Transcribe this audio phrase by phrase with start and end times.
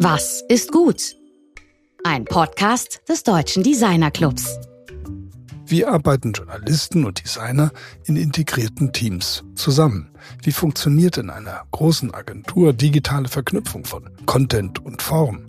[0.00, 1.16] Was ist gut?
[2.04, 4.67] Ein Podcast des Deutschen Designer Clubs.
[5.70, 7.72] Wie arbeiten Journalisten und Designer
[8.04, 10.08] in integrierten Teams zusammen?
[10.42, 15.40] Wie funktioniert in einer großen Agentur digitale Verknüpfung von Content und Form?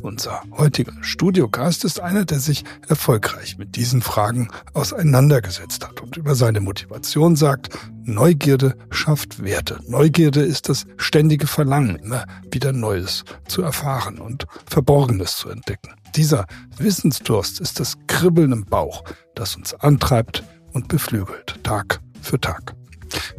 [0.00, 6.36] Unser heutiger Studiogast ist einer, der sich erfolgreich mit diesen Fragen auseinandergesetzt hat und über
[6.36, 9.80] seine Motivation sagt, Neugierde schafft Werte.
[9.88, 15.96] Neugierde ist das ständige Verlangen, immer wieder Neues zu erfahren und Verborgenes zu entdecken.
[16.16, 16.46] Dieser
[16.76, 19.02] Wissensdurst ist das Kribbeln im Bauch,
[19.34, 22.76] das uns antreibt und beflügelt, Tag für Tag.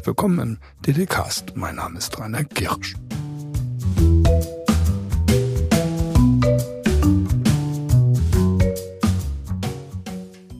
[0.03, 1.55] Willkommen im DDcast.
[1.55, 2.95] Mein Name ist Rainer Gerisch.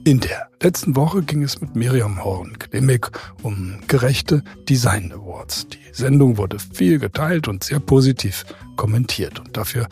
[0.04, 3.10] In der letzten Woche ging es mit Miriam Horn-Klimek
[3.42, 5.66] um gerechte Design Awards.
[5.68, 8.46] Die Sendung wurde viel geteilt und sehr positiv
[8.76, 9.86] kommentiert und dafür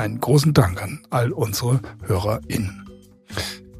[0.00, 2.86] einen großen Dank an all unsere HörerInnen.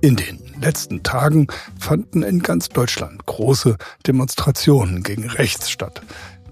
[0.02, 1.46] In den letzten Tagen
[1.78, 6.00] fanden in ganz Deutschland große Demonstrationen gegen rechts statt.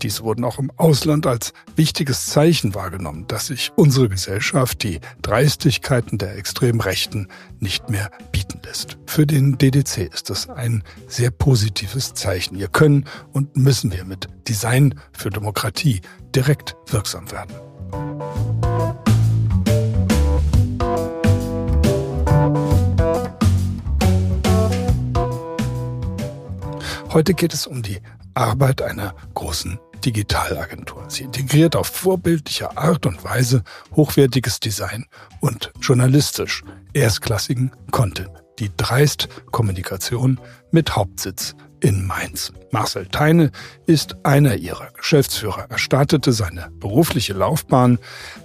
[0.02, 6.18] Diese wurden auch im Ausland als wichtiges Zeichen wahrgenommen, dass sich unsere Gesellschaft die Dreistigkeiten
[6.18, 8.96] der extremen Rechten nicht mehr bieten lässt.
[9.06, 12.56] Für den DDC ist das ein sehr positives Zeichen.
[12.56, 16.00] Hier können und müssen wir mit Design für Demokratie
[16.34, 17.54] direkt wirksam werden.
[27.10, 28.00] Heute geht es um die
[28.34, 31.06] Arbeit einer großen Digitalagentur.
[31.08, 33.64] Sie integriert auf vorbildliche Art und Weise
[33.96, 35.06] hochwertiges Design
[35.40, 38.30] und journalistisch erstklassigen Content.
[38.58, 40.38] Die Dreist Kommunikation
[40.70, 42.52] mit Hauptsitz in Mainz.
[42.72, 43.52] Marcel Teine
[43.86, 45.66] ist einer ihrer Geschäftsführer.
[45.70, 47.98] Er startete seine berufliche Laufbahn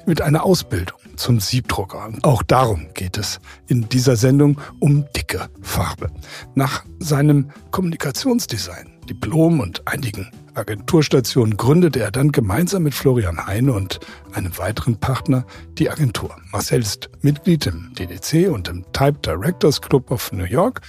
[0.06, 2.12] mit einer Ausbildung zum Siebdrucker.
[2.24, 6.10] Auch darum geht es in dieser Sendung um dicke Farbe.
[6.56, 14.00] Nach seinem Kommunikationsdesign, Diplom und einigen Agenturstationen gründete er dann gemeinsam mit Florian Heine und
[14.34, 15.46] einem weiteren Partner
[15.78, 16.36] die Agentur.
[16.52, 20.82] Marcel ist Mitglied im DDC und im Type Directors Club of New York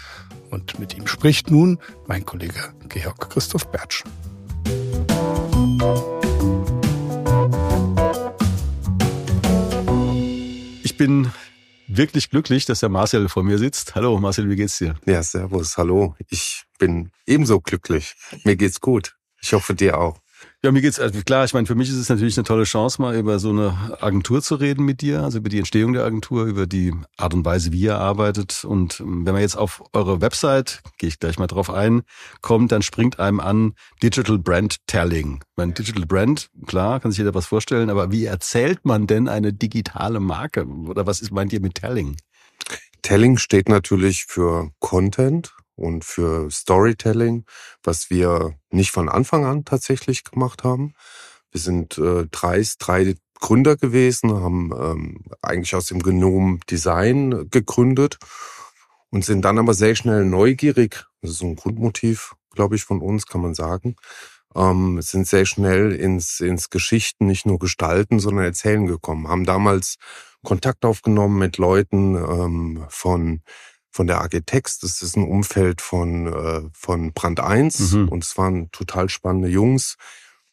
[0.51, 4.05] und mit ihm spricht nun mein Kollege Georg Christoph Bertsch.
[10.95, 11.33] Ich bin
[11.89, 13.97] wirklich glücklich, dass der Marcel vor mir sitzt.
[13.97, 14.95] Hallo Marcel, wie geht's dir?
[15.07, 16.15] Ja, servus, hallo.
[16.29, 18.15] Ich bin ebenso glücklich.
[18.45, 19.17] Mir geht's gut.
[19.43, 20.21] Ich hoffe dir auch.
[20.65, 21.45] Ja, mir geht's also klar.
[21.45, 24.41] Ich meine, für mich ist es natürlich eine tolle Chance, mal über so eine Agentur
[24.41, 27.71] zu reden mit dir, also über die Entstehung der Agentur, über die Art und Weise,
[27.73, 28.65] wie ihr arbeitet.
[28.65, 32.03] Und ähm, wenn man jetzt auf eure Website, gehe ich gleich mal drauf ein,
[32.41, 35.41] kommt, dann springt einem an Digital Brand Telling.
[35.57, 39.53] Mein Digital Brand, klar, kann sich jeder was vorstellen, aber wie erzählt man denn eine
[39.53, 40.67] digitale Marke?
[40.67, 42.17] Oder was ist meint ihr mit Telling?
[43.03, 47.45] Telling steht natürlich für Content und für Storytelling,
[47.83, 50.95] was wir nicht von Anfang an tatsächlich gemacht haben.
[51.51, 58.19] Wir sind äh, drei, drei Gründer gewesen, haben ähm, eigentlich aus dem Genom Design gegründet
[59.11, 61.05] und sind dann aber sehr schnell neugierig.
[61.21, 63.97] Das ist so ein Grundmotiv, glaube ich, von uns, kann man sagen.
[64.57, 69.29] Ähm, sind sehr schnell ins, ins Geschichten, nicht nur gestalten, sondern erzählen gekommen.
[69.29, 69.97] Haben damals
[70.45, 73.43] Kontakt aufgenommen mit Leuten ähm, von
[73.95, 74.83] von der AG Text.
[74.83, 78.09] Das ist ein Umfeld von, äh, von Brand 1 mhm.
[78.09, 79.97] und es waren total spannende Jungs.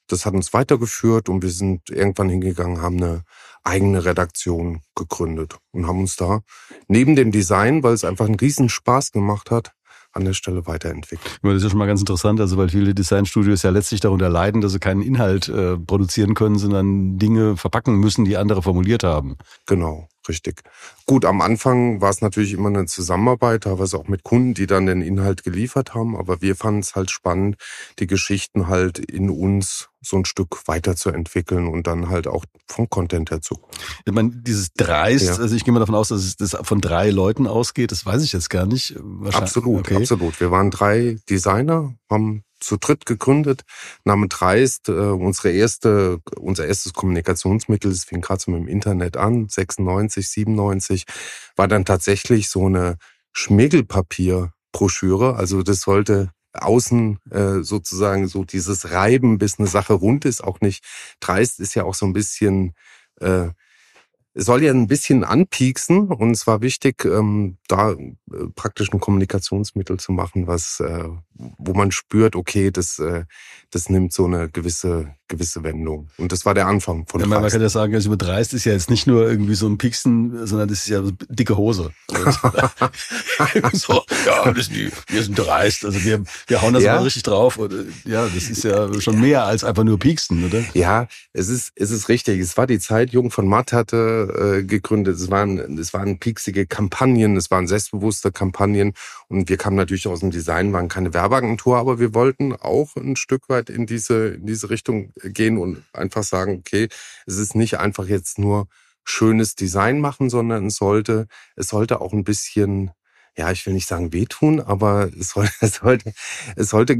[0.07, 3.23] Das hat uns weitergeführt und wir sind irgendwann hingegangen, haben eine
[3.63, 6.41] eigene Redaktion gegründet und haben uns da
[6.87, 9.73] neben dem Design, weil es einfach einen riesen Spaß gemacht hat,
[10.13, 11.39] an der Stelle weiterentwickelt.
[11.41, 14.61] Das ist ja schon mal ganz interessant, also weil viele Designstudios ja letztlich darunter leiden,
[14.61, 19.37] dass sie keinen Inhalt äh, produzieren können, sondern Dinge verpacken müssen, die andere formuliert haben.
[19.65, 20.61] Genau, richtig.
[21.05, 24.85] Gut, am Anfang war es natürlich immer eine Zusammenarbeit, teilweise auch mit Kunden, die dann
[24.85, 27.57] den Inhalt geliefert haben, aber wir fanden es halt spannend,
[27.99, 33.29] die Geschichten halt in uns so ein Stück weiterzuentwickeln und dann halt auch vom Content
[33.29, 33.59] her zu.
[34.05, 35.35] Ich meine, dieses Dreist, ja.
[35.35, 38.23] also ich gehe mal davon aus, dass es das von drei Leuten ausgeht, das weiß
[38.23, 38.95] ich jetzt gar nicht.
[39.31, 39.97] Absolut, okay.
[39.97, 40.39] absolut.
[40.39, 43.63] Wir waren drei Designer, haben zu dritt gegründet.
[44.05, 49.17] Name Dreist, äh, unsere erste, unser erstes Kommunikationsmittel, das fing gerade so mit dem Internet
[49.17, 51.05] an, 96, 97,
[51.55, 52.97] war dann tatsächlich so eine
[53.33, 55.35] Schmirgelpapier-Broschüre.
[55.35, 60.61] Also das sollte außen äh, sozusagen so dieses Reiben, bis eine Sache rund ist, auch
[60.61, 60.83] nicht
[61.19, 62.73] dreist, ist ja auch so ein bisschen,
[63.19, 63.49] äh,
[64.33, 67.97] soll ja ein bisschen anpieksen und es war wichtig, ähm, da äh,
[68.55, 73.25] praktisch ein Kommunikationsmittel zu machen, was, äh, wo man spürt, okay, das, äh,
[73.71, 76.09] das nimmt so eine gewisse gewisse Wendungen.
[76.17, 78.65] Und das war der Anfang von ja, Man kann ja sagen, also über dreist ist
[78.65, 81.91] ja jetzt nicht nur irgendwie so ein Pieksen, sondern das ist ja so dicke Hose.
[83.73, 85.85] so, ja, das die, wir sind dreist.
[85.85, 86.95] Also wir, wir hauen das ja.
[86.95, 87.57] mal richtig drauf.
[87.57, 87.73] Und,
[88.05, 90.63] ja, das ist ja schon mehr als einfach nur Pieksen, oder?
[90.73, 92.39] Ja, es ist, es ist richtig.
[92.39, 95.15] Es war die Zeit, Jung von Matt hatte äh, gegründet.
[95.15, 98.93] Es waren, es waren pieksige Kampagnen, es waren selbstbewusste Kampagnen.
[99.27, 103.15] Und wir kamen natürlich aus dem Design, waren keine Werbeagentur, aber wir wollten auch ein
[103.15, 106.87] Stück weit in diese, in diese Richtung gehen und einfach sagen, okay,
[107.25, 108.67] es ist nicht einfach jetzt nur
[109.03, 112.91] schönes Design machen, sondern es sollte, es sollte auch ein bisschen
[113.37, 116.13] ja, ich will nicht sagen wehtun, aber es, soll, es, sollte,
[116.55, 116.93] es sollte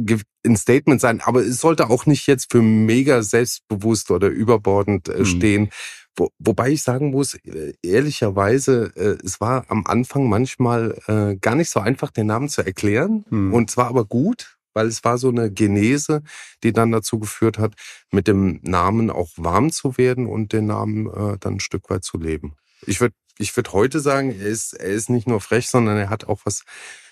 [0.46, 5.20] ein Statement sein, aber es sollte auch nicht jetzt für mega selbstbewusst oder überbordend äh,
[5.20, 5.26] mhm.
[5.26, 5.70] stehen.
[6.16, 11.56] Wo, wobei ich sagen muss, äh, ehrlicherweise, äh, es war am Anfang manchmal äh, gar
[11.56, 13.26] nicht so einfach, den Namen zu erklären.
[13.30, 13.54] Mhm.
[13.54, 16.22] Und zwar aber gut, weil es war so eine Genese,
[16.64, 17.74] die dann dazu geführt hat,
[18.12, 22.04] mit dem Namen auch warm zu werden und den Namen äh, dann ein Stück weit
[22.04, 22.56] zu leben.
[22.86, 26.10] Ich würde ich würd heute sagen, er ist, er ist nicht nur frech, sondern er
[26.10, 26.64] hat auch was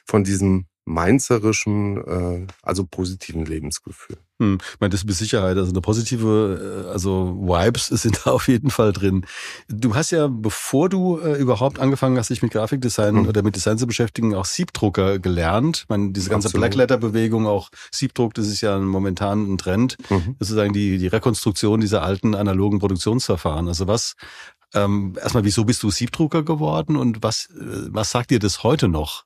[0.06, 4.18] von diesem mainzerischen, äh, also positiven Lebensgefühl.
[4.40, 8.32] Hm, ich meine, das ist mit Sicherheit, also eine positive, äh, also Vibes sind da
[8.32, 9.26] auf jeden Fall drin.
[9.68, 13.28] Du hast ja, bevor du äh, überhaupt angefangen hast, dich mit Grafikdesign hm.
[13.28, 15.82] oder mit Design zu beschäftigen, auch Siebdrucker gelernt.
[15.84, 19.98] Ich meine, diese ganze Blackletter-Bewegung, auch Siebdruck, das ist ja momentan ein Trend.
[20.10, 20.36] Mhm.
[20.40, 23.68] Sozusagen die, die Rekonstruktion dieser alten analogen Produktionsverfahren.
[23.68, 24.16] Also was
[24.74, 28.88] ähm, erstmal, wieso bist du Siebdrucker geworden und was, äh, was sagt dir das heute
[28.88, 29.26] noch?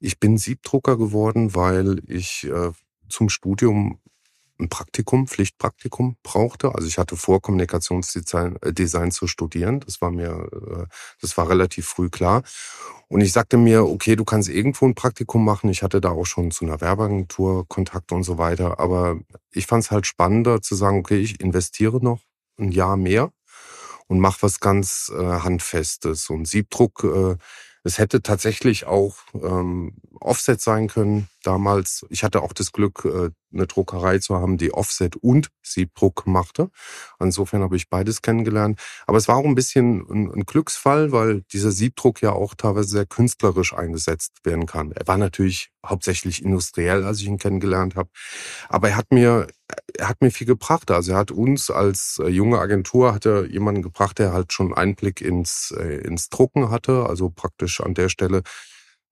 [0.00, 2.72] Ich bin Siebdrucker geworden, weil ich äh,
[3.08, 4.00] zum Studium
[4.58, 6.74] ein Praktikum, Pflichtpraktikum brauchte.
[6.74, 9.80] Also ich hatte vor, Kommunikationsdesign äh, zu studieren.
[9.80, 10.86] Das war mir, äh,
[11.20, 12.42] das war relativ früh klar.
[13.08, 15.70] Und ich sagte mir, okay, du kannst irgendwo ein Praktikum machen.
[15.70, 18.80] Ich hatte da auch schon zu einer Werbeagentur Kontakt und so weiter.
[18.80, 19.20] Aber
[19.52, 22.20] ich fand es halt spannender zu sagen, okay, ich investiere noch
[22.58, 23.30] ein Jahr mehr
[24.08, 26.30] und mache was ganz äh, Handfestes.
[26.30, 27.36] Und Siebdruck, äh,
[27.86, 32.04] es hätte tatsächlich auch ähm, Offset sein können damals.
[32.10, 36.70] Ich hatte auch das Glück, äh, eine Druckerei zu haben, die Offset und Siebdruck machte.
[37.20, 38.80] Insofern habe ich beides kennengelernt.
[39.06, 43.06] Aber es war auch ein bisschen ein, Glücksfall, weil dieser Siebdruck ja auch teilweise sehr
[43.06, 44.92] künstlerisch eingesetzt werden kann.
[44.92, 48.10] Er war natürlich hauptsächlich industriell, als ich ihn kennengelernt habe.
[48.68, 49.46] Aber er hat mir,
[49.96, 50.90] er hat mir viel gebracht.
[50.90, 54.74] Also er hat uns als äh, junge Agentur hat er jemanden gebracht, der halt schon
[54.74, 57.06] Einblick ins, äh, ins Drucken hatte.
[57.06, 58.42] Also praktisch an der Stelle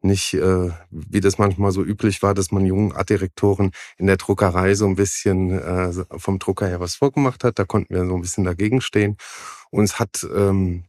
[0.04, 4.74] nicht, äh, wie das manchmal so üblich war, dass man jungen Artdirektoren in der Druckerei
[4.74, 7.58] so ein bisschen äh, vom Drucker her was vorgemacht hat.
[7.58, 9.16] Da konnten wir so ein bisschen dagegen stehen.
[9.70, 10.84] Und es hat, ähm,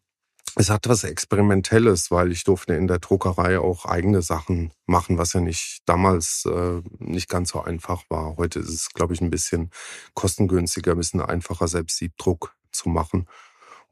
[0.56, 5.34] es hat was Experimentelles, weil ich durfte in der Druckerei auch eigene Sachen machen, was
[5.34, 8.38] ja nicht damals äh, nicht ganz so einfach war.
[8.38, 9.72] Heute ist es, glaube ich, ein bisschen
[10.14, 13.28] kostengünstiger, ein bisschen einfacher, selbst Siebdruck zu machen.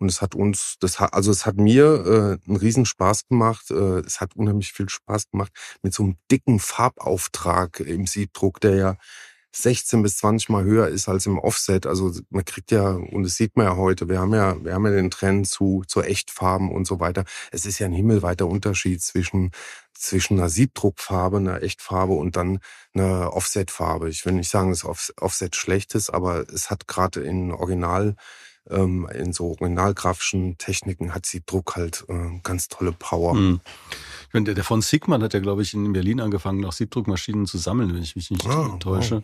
[0.03, 3.71] Und es hat uns, das hat, also es hat mir äh, einen riesen Spaß gemacht.
[3.71, 8.75] Äh, es hat unheimlich viel Spaß gemacht mit so einem dicken Farbauftrag im Siebdruck, der
[8.75, 8.97] ja
[9.55, 11.85] 16 bis 20 Mal höher ist als im Offset.
[11.87, 14.85] Also man kriegt ja, und das sieht man ja heute, wir haben ja, wir haben
[14.85, 17.23] ja den Trend zu, zu Echtfarben und so weiter.
[17.53, 19.51] Es ist ja ein himmelweiter Unterschied zwischen,
[19.93, 22.59] zwischen einer Siebdruckfarbe, einer Echtfarbe und dann
[22.93, 24.09] einer Offsetfarbe.
[24.09, 28.17] Ich will nicht sagen, dass Offset schlecht ist, aber es hat gerade in Original
[28.69, 33.33] ähm, in so originalgrafischen Techniken hat sie Druck halt äh, ganz tolle Power.
[33.33, 33.59] Mhm.
[34.27, 37.45] Ich meine, der, der von Sigman hat ja, glaube ich, in Berlin angefangen, auch Siebdruckmaschinen
[37.45, 39.23] zu sammeln, wenn ich mich nicht ah, täusche.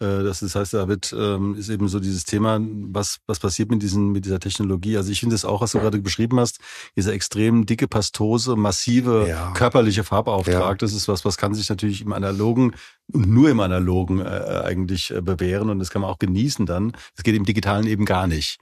[0.00, 3.82] Äh, das, heißt, da wird, ähm, ist eben so dieses Thema, was, was passiert mit
[3.82, 4.96] diesen, mit dieser Technologie.
[4.96, 5.84] Also ich finde es auch, was du ja.
[5.84, 6.58] gerade beschrieben hast,
[6.96, 9.52] dieser extrem dicke Pastose, massive ja.
[9.52, 10.54] körperliche Farbauftrag.
[10.54, 10.74] Ja.
[10.74, 12.74] Das ist was, was kann sich natürlich im Analogen
[13.12, 16.92] und nur im Analogen äh, eigentlich äh, bewähren und das kann man auch genießen dann.
[17.14, 18.58] Das geht im Digitalen eben gar nicht.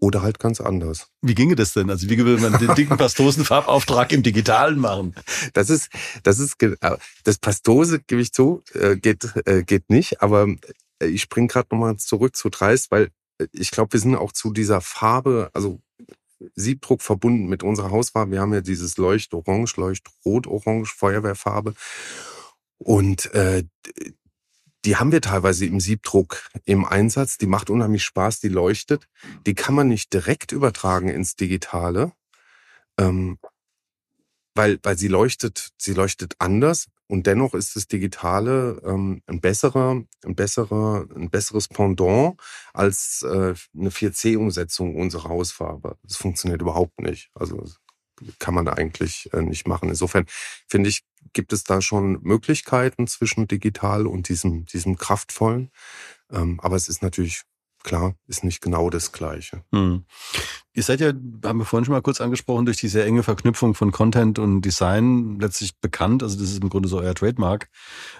[0.00, 1.08] Oder halt ganz anders.
[1.22, 1.88] Wie ginge das denn?
[1.88, 5.14] Also wie will man den dicken Pastosenfarbauftrag im Digitalen machen?
[5.54, 5.88] Das ist,
[6.22, 10.20] das ist, äh, das Pastose, gebe ich zu, äh, geht, äh, geht nicht.
[10.20, 10.48] Aber
[11.00, 13.10] ich springe gerade nochmal zurück zu Dreist, weil
[13.52, 15.80] ich glaube, wir sind auch zu dieser Farbe, also
[16.54, 18.32] Siebdruck verbunden mit unserer Hausfarbe.
[18.32, 21.74] Wir haben ja dieses Leuchtorange, Leuchtrot-Orange, Feuerwehrfarbe.
[22.78, 23.64] Und äh,
[24.86, 27.38] die haben wir teilweise im Siebdruck im Einsatz.
[27.38, 29.08] Die macht unheimlich Spaß, die leuchtet.
[29.44, 32.12] Die kann man nicht direkt übertragen ins Digitale,
[32.96, 33.38] ähm,
[34.54, 36.86] weil, weil sie leuchtet, sie leuchtet anders.
[37.08, 42.36] Und dennoch ist das Digitale ähm, ein besserer, ein besserer, ein besseres Pendant
[42.72, 45.98] als äh, eine 4C-Umsetzung unserer Hausfarbe.
[46.04, 47.30] Das funktioniert überhaupt nicht.
[47.34, 47.64] Also
[48.38, 49.88] kann man eigentlich äh, nicht machen.
[49.88, 50.26] Insofern
[50.68, 55.70] finde ich, gibt es da schon Möglichkeiten zwischen digital und diesem, diesem kraftvollen.
[56.30, 57.42] Ähm, aber es ist natürlich
[57.86, 59.62] klar, ist nicht genau das Gleiche.
[59.72, 60.04] Hm.
[60.74, 61.12] Ihr seid ja,
[61.44, 64.60] haben wir vorhin schon mal kurz angesprochen, durch die sehr enge Verknüpfung von Content und
[64.60, 66.22] Design letztlich bekannt.
[66.22, 67.70] Also das ist im Grunde so euer Trademark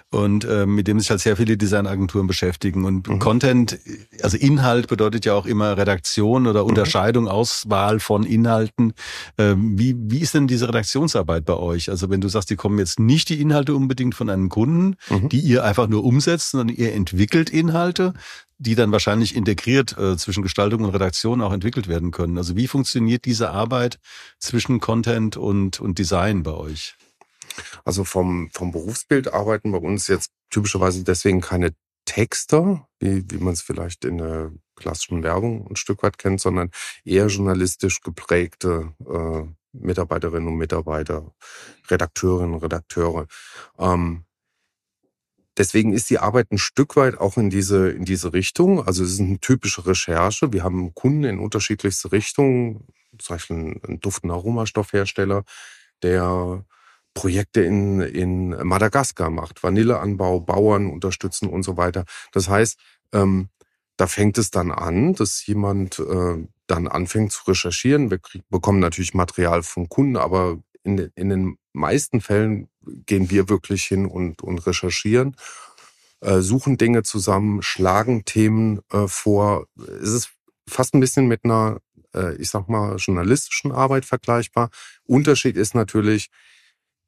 [0.09, 2.85] und äh, mit dem sich halt sehr viele Designagenturen beschäftigen.
[2.85, 3.19] Und mhm.
[3.19, 3.77] Content,
[4.23, 6.69] also Inhalt bedeutet ja auch immer Redaktion oder mhm.
[6.69, 7.29] Unterscheidung, mhm.
[7.29, 8.93] Auswahl von Inhalten.
[9.35, 11.91] Äh, wie, wie ist denn diese Redaktionsarbeit bei euch?
[11.91, 15.29] Also wenn du sagst, die kommen jetzt nicht die Inhalte unbedingt von einem Kunden, mhm.
[15.29, 18.13] die ihr einfach nur umsetzt, sondern ihr entwickelt Inhalte,
[18.57, 22.37] die dann wahrscheinlich integriert äh, zwischen Gestaltung und Redaktion auch entwickelt werden können.
[22.37, 23.99] Also wie funktioniert diese Arbeit
[24.39, 26.95] zwischen Content und, und Design bei euch?
[27.85, 31.73] Also vom, vom Berufsbild arbeiten bei uns jetzt typischerweise deswegen keine
[32.05, 36.71] Texter, wie, wie man es vielleicht in der klassischen Werbung ein Stück weit kennt, sondern
[37.03, 41.33] eher journalistisch geprägte äh, Mitarbeiterinnen und Mitarbeiter,
[41.89, 43.27] Redakteurinnen und Redakteure.
[43.77, 44.23] Ähm,
[45.57, 48.85] Deswegen ist die Arbeit ein Stück weit auch in diese, in diese Richtung.
[48.85, 50.53] Also es ist eine typische Recherche.
[50.53, 52.87] Wir haben Kunden in unterschiedlichste Richtungen.
[53.17, 55.43] Zum Beispiel ein Duft- und Aromastoffhersteller,
[56.03, 56.63] der
[57.15, 62.05] Projekte in, in Madagaskar macht, Vanilleanbau, Bauern unterstützen und so weiter.
[62.31, 62.79] Das heißt,
[63.13, 63.49] ähm,
[63.97, 68.11] da fängt es dann an, dass jemand äh, dann anfängt zu recherchieren.
[68.11, 72.69] Wir krieg, bekommen natürlich Material vom Kunden, aber in, in den meisten Fällen
[73.05, 75.35] gehen wir wirklich hin und, und recherchieren,
[76.21, 79.67] äh, suchen Dinge zusammen, schlagen Themen äh, vor.
[80.01, 80.29] Es ist
[80.67, 81.79] fast ein bisschen mit einer,
[82.15, 84.69] äh, ich sag mal, journalistischen Arbeit vergleichbar.
[85.03, 86.29] Unterschied ist natürlich,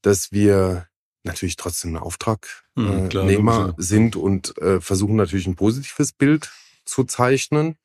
[0.02, 0.88] dass wir
[1.24, 6.52] natürlich trotzdem ein Auftragnehmer hm, sind und äh, versuchen natürlich ein positives Bild
[6.86, 7.76] zu zeichnen.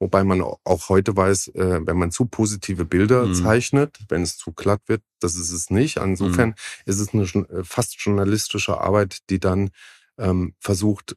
[0.00, 3.34] Wobei man auch heute weiß, äh, wenn man zu positive Bilder mhm.
[3.34, 5.98] zeichnet, wenn es zu glatt wird, das ist es nicht.
[5.98, 6.54] Insofern mhm.
[6.86, 9.70] ist es eine äh, fast journalistische Arbeit, die dann
[10.18, 11.16] ähm, versucht,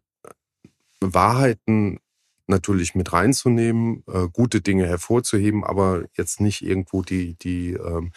[0.99, 1.99] Wahrheiten
[2.47, 8.11] natürlich mit reinzunehmen, äh, gute Dinge hervorzuheben, aber jetzt nicht irgendwo die, die, ähm,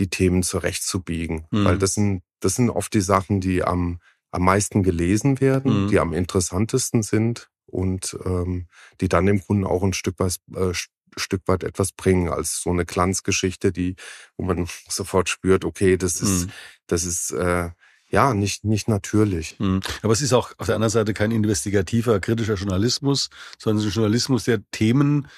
[0.00, 1.46] die Themen zurechtzubiegen.
[1.52, 1.64] Mhm.
[1.64, 4.00] Weil das sind, das sind oft die Sachen, die am,
[4.32, 5.88] am meisten gelesen werden, mhm.
[5.90, 8.66] die am interessantesten sind und ähm,
[9.00, 10.72] die dann dem Kunden auch ein Stück weit, äh,
[11.16, 13.96] Stück weit etwas bringen als so eine Glanzgeschichte, die,
[14.36, 16.50] wo man sofort spürt, okay, das ist, mhm.
[16.86, 17.70] das ist äh,
[18.08, 19.56] ja nicht nicht natürlich.
[19.58, 19.80] Mhm.
[20.02, 24.44] Aber es ist auch auf der anderen Seite kein investigativer, kritischer Journalismus, sondern ein Journalismus,
[24.44, 25.28] der Themen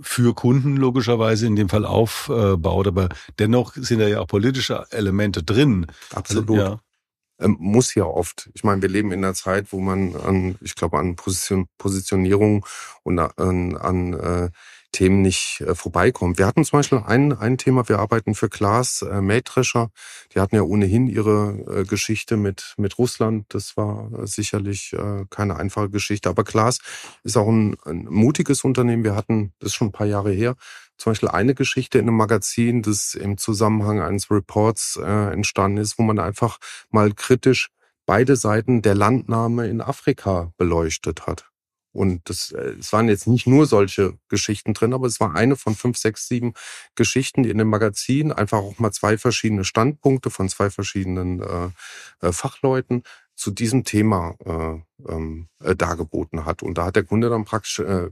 [0.00, 2.86] für Kunden logischerweise in dem Fall aufbaut.
[2.88, 3.08] Aber
[3.38, 5.86] dennoch sind da ja auch politische Elemente drin.
[6.10, 6.58] Absolut.
[6.58, 6.80] ja.
[7.44, 8.50] Ähm, muss ja oft.
[8.54, 12.64] Ich meine, wir leben in einer Zeit, wo man an, ich glaube, an Position, Positionierung
[13.02, 14.50] und an, an äh,
[14.94, 16.38] Themen nicht äh, vorbeikommt.
[16.38, 19.90] Wir hatten zum Beispiel ein, ein Thema, wir arbeiten für Klaas äh, Mähdrescher.
[20.32, 23.46] Die hatten ja ohnehin ihre äh, Geschichte mit, mit Russland.
[23.48, 26.28] Das war äh, sicherlich äh, keine einfache Geschichte.
[26.28, 26.78] Aber Klaas
[27.24, 29.02] ist auch ein, ein mutiges Unternehmen.
[29.02, 30.54] Wir hatten, das ist schon ein paar Jahre her,
[30.96, 35.98] zum Beispiel eine Geschichte in einem Magazin, das im Zusammenhang eines Reports äh, entstanden ist,
[35.98, 36.58] wo man einfach
[36.90, 37.70] mal kritisch
[38.06, 41.50] beide Seiten der Landnahme in Afrika beleuchtet hat.
[41.94, 45.56] Und das, äh, es waren jetzt nicht nur solche Geschichten drin, aber es war eine
[45.56, 46.54] von fünf, sechs, sieben
[46.96, 51.70] Geschichten, die in dem Magazin einfach auch mal zwei verschiedene Standpunkte von zwei verschiedenen äh,
[52.26, 53.04] äh, Fachleuten
[53.36, 56.62] zu diesem Thema äh, ähm, äh, dargeboten hat.
[56.62, 58.08] Und da hat der Kunde dann praktisch äh,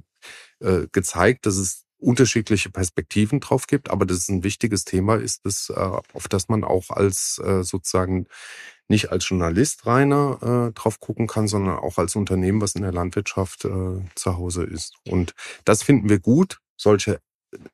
[0.60, 5.44] äh, gezeigt, dass es unterschiedliche Perspektiven drauf gibt, aber das ist ein wichtiges Thema ist,
[5.44, 8.26] das, äh, auf das man auch als äh, sozusagen
[8.88, 12.92] nicht als Journalist reiner äh, drauf gucken kann, sondern auch als Unternehmen, was in der
[12.92, 14.94] Landwirtschaft äh, zu Hause ist.
[15.08, 17.20] Und das finden wir gut, solche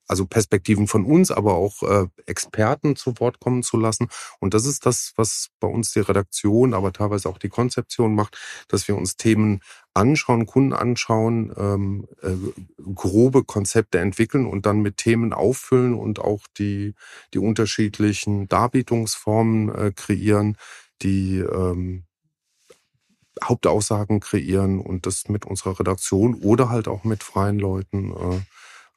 [0.06, 4.08] also Perspektiven von uns, aber auch äh, Experten zu Wort kommen zu lassen.
[4.40, 8.38] Und das ist das, was bei uns die Redaktion, aber teilweise auch die Konzeption macht,
[8.68, 9.60] dass wir uns Themen
[9.94, 12.34] anschauen, Kunden anschauen, ähm, äh,
[12.94, 16.94] grobe Konzepte entwickeln und dann mit Themen auffüllen und auch die,
[17.34, 20.56] die unterschiedlichen Darbietungsformen äh, kreieren,
[21.02, 22.04] die ähm,
[23.42, 28.40] Hauptaussagen kreieren und das mit unserer Redaktion oder halt auch mit freien Leuten äh,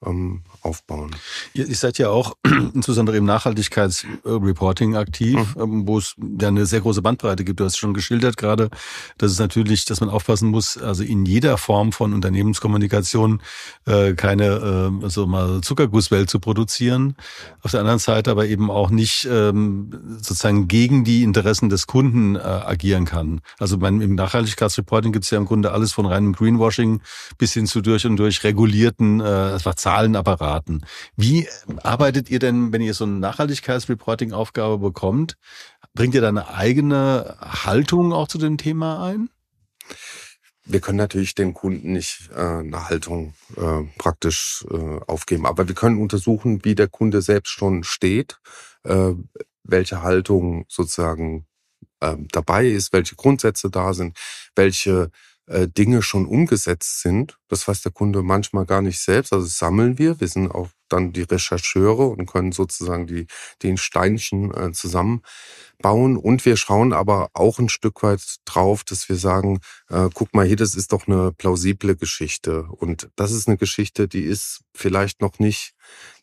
[0.06, 1.16] ähm, aufbauen.
[1.54, 2.34] Ihr, ihr seid ja auch
[2.74, 5.62] insbesondere im Nachhaltigkeitsreporting aktiv, mhm.
[5.62, 7.60] Ähm, wo es ja eine sehr große Bandbreite gibt.
[7.60, 8.70] Du hast schon geschildert gerade,
[9.18, 13.42] dass es natürlich, dass man aufpassen muss, also in jeder Form von Unternehmenskommunikation
[13.86, 17.16] äh, keine äh, also mal Zuckergusswelt zu produzieren.
[17.62, 22.36] Auf der anderen Seite aber eben auch nicht ähm, sozusagen gegen die Interessen des Kunden
[22.36, 23.42] äh, agieren kann.
[23.60, 27.02] Also beim, im Nachhaltigkeitsreporting gibt es ja im Grunde alles von reinem Greenwashing
[27.38, 30.86] bis hin zu durch und durch regulierten, äh, das war Zahlenapparaten.
[31.18, 31.50] Wie
[31.84, 35.36] arbeitet ihr denn, wenn ihr so eine Nachhaltigkeitsreporting-Aufgabe bekommt?
[35.94, 39.30] Bringt ihr da eine eigene Haltung auch zu dem Thema ein?
[40.64, 45.76] wir können natürlich den Kunden nicht äh, eine Haltung äh, praktisch äh, aufgeben, aber wir
[45.76, 48.40] können untersuchen, wie der Kunde selbst schon steht,
[48.84, 49.14] äh,
[49.64, 51.46] welche Haltung sozusagen
[52.00, 54.18] äh, dabei ist, welche Grundsätze da sind,
[54.56, 55.10] welche
[55.68, 57.38] Dinge schon umgesetzt sind.
[57.48, 59.34] Das weiß der Kunde manchmal gar nicht selbst.
[59.34, 60.20] Also sammeln wir.
[60.20, 63.28] Wir sind auch dann die Rechercheure und können sozusagen die,
[63.64, 66.18] den Steinchen äh, zusammenbauen.
[66.18, 70.46] Und wir schauen aber auch ein Stück weit drauf, dass wir sagen, äh, guck mal
[70.46, 72.64] hier, das ist doch eine plausible Geschichte.
[72.64, 75.74] Und das ist eine Geschichte, die ist vielleicht noch nicht,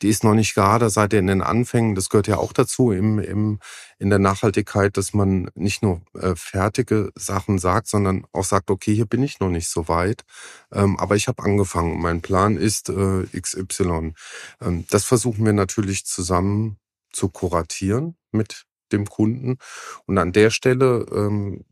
[0.02, 1.94] die ist noch nicht gerade seit in den Anfängen.
[1.94, 3.58] Das gehört ja auch dazu im, im,
[3.98, 8.94] in der Nachhaltigkeit, dass man nicht nur äh, fertige Sachen sagt, sondern auch sagt, okay,
[8.94, 10.24] hier bin ich noch nicht so weit.
[10.72, 12.00] Ähm, aber ich habe angefangen.
[12.00, 14.14] Mein Plan ist äh, XY.
[14.60, 16.78] Ähm, das versuchen wir natürlich zusammen
[17.12, 19.58] zu kuratieren mit dem Kunden.
[20.06, 21.64] Und an der Stelle ähm,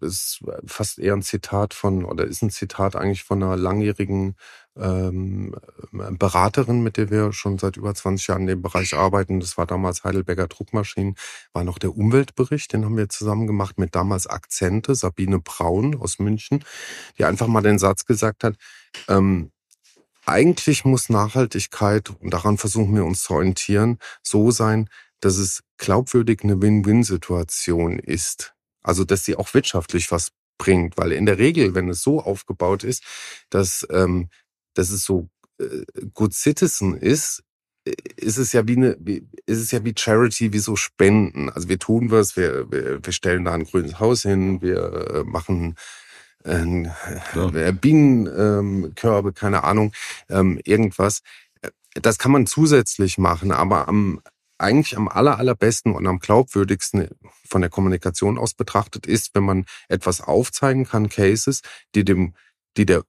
[0.00, 4.36] ist fast eher ein Zitat von, oder ist ein Zitat eigentlich von einer langjährigen
[4.76, 5.54] ähm,
[5.92, 9.40] Beraterin, mit der wir schon seit über 20 Jahren in dem Bereich arbeiten.
[9.40, 11.14] Das war damals Heidelberger Druckmaschinen,
[11.52, 16.18] war noch der Umweltbericht, den haben wir zusammen gemacht mit damals Akzente, Sabine Braun aus
[16.18, 16.64] München,
[17.18, 18.56] die einfach mal den Satz gesagt hat,
[19.08, 19.50] ähm,
[20.26, 24.88] eigentlich muss Nachhaltigkeit, und daran versuchen wir uns zu orientieren, so sein,
[25.20, 28.54] dass es glaubwürdig eine Win-Win-Situation ist.
[28.82, 30.96] Also, dass sie auch wirtschaftlich was bringt.
[30.96, 33.02] Weil in der Regel, wenn es so aufgebaut ist,
[33.50, 34.28] dass, ähm,
[34.74, 35.28] dass es so
[35.58, 37.42] äh, Good Citizen ist,
[37.86, 41.50] äh, ist es ja wie eine, wie, ist es ja wie Charity, wie so Spenden.
[41.50, 45.24] Also wir tun was, wir, wir, wir stellen da ein grünes Haus hin, wir äh,
[45.24, 45.76] machen
[46.44, 46.86] äh,
[47.34, 47.70] ja.
[47.72, 49.92] Bienenkörbe, ähm, keine Ahnung,
[50.28, 51.22] ähm, irgendwas.
[51.94, 54.20] Das kann man zusätzlich machen, aber am
[54.58, 57.08] eigentlich am aller, allerbesten und am glaubwürdigsten
[57.46, 61.60] von der Kommunikation aus betrachtet ist, wenn man etwas aufzeigen kann, Cases,
[61.94, 62.34] die dem,
[62.76, 63.02] die der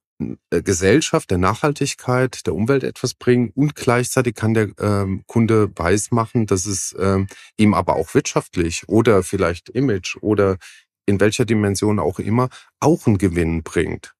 [0.50, 6.46] äh, Gesellschaft, der Nachhaltigkeit, der Umwelt etwas bringen und gleichzeitig kann der ähm, Kunde weismachen,
[6.46, 10.58] dass es ähm, ihm aber auch wirtschaftlich oder vielleicht Image oder
[11.06, 12.48] in welcher Dimension auch immer,
[12.80, 14.14] auch einen Gewinn bringt.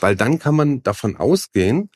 [0.00, 1.90] Weil dann kann man davon ausgehen,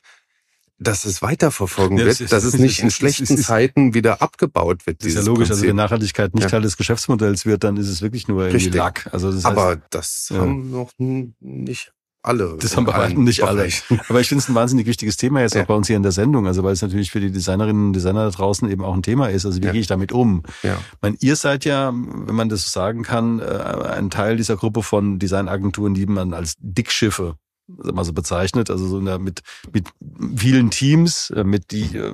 [0.77, 4.85] dass es weiterverfolgen ja, wird, ist, dass es nicht in schlechten ist, Zeiten wieder abgebaut
[4.85, 5.01] wird.
[5.01, 5.51] Das ist ja logisch, Prinzip.
[5.51, 6.49] also wenn Nachhaltigkeit nicht ja.
[6.49, 8.75] Teil des Geschäftsmodells wird, dann ist es wirklich nur irgendwie Richtig.
[8.75, 9.09] Lack.
[9.13, 10.39] Also das heißt, Aber das ja.
[10.39, 11.93] haben noch nicht
[12.27, 12.57] alle.
[12.59, 13.67] Das haben wir nicht alle.
[14.09, 15.63] Aber ich finde es ein wahnsinnig wichtiges Thema jetzt ja.
[15.63, 16.47] auch bei uns hier in der Sendung.
[16.47, 19.29] Also weil es natürlich für die Designerinnen und Designer da draußen eben auch ein Thema
[19.29, 19.45] ist.
[19.45, 19.71] Also wie ja.
[19.71, 20.43] gehe ich damit um?
[20.63, 20.73] Ja.
[20.73, 24.57] Ich meine, ihr seid ja, wenn man das so sagen kann, äh, ein Teil dieser
[24.57, 27.35] Gruppe von Designagenturen, die man als Dickschiffe
[27.67, 29.41] mal so bezeichnet, also so der, mit
[29.73, 29.87] mit
[30.35, 32.13] vielen Teams, äh, mit die äh,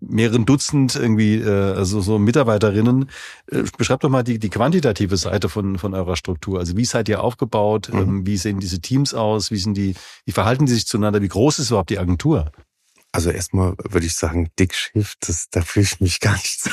[0.00, 3.10] mehreren Dutzend irgendwie äh, also so Mitarbeiterinnen.
[3.50, 6.58] Äh, beschreibt doch mal die die quantitative Seite von von eurer Struktur.
[6.58, 7.90] Also wie seid ihr aufgebaut?
[7.92, 7.98] Mhm.
[7.98, 9.50] Ähm, wie sehen diese Teams aus?
[9.50, 9.94] Wie sind die?
[10.24, 11.22] Wie verhalten die sich zueinander?
[11.22, 12.50] Wie groß ist überhaupt die Agentur?
[13.16, 16.70] Also erstmal würde ich sagen, Dickschiff, das, da fühle ich mich gar nicht so.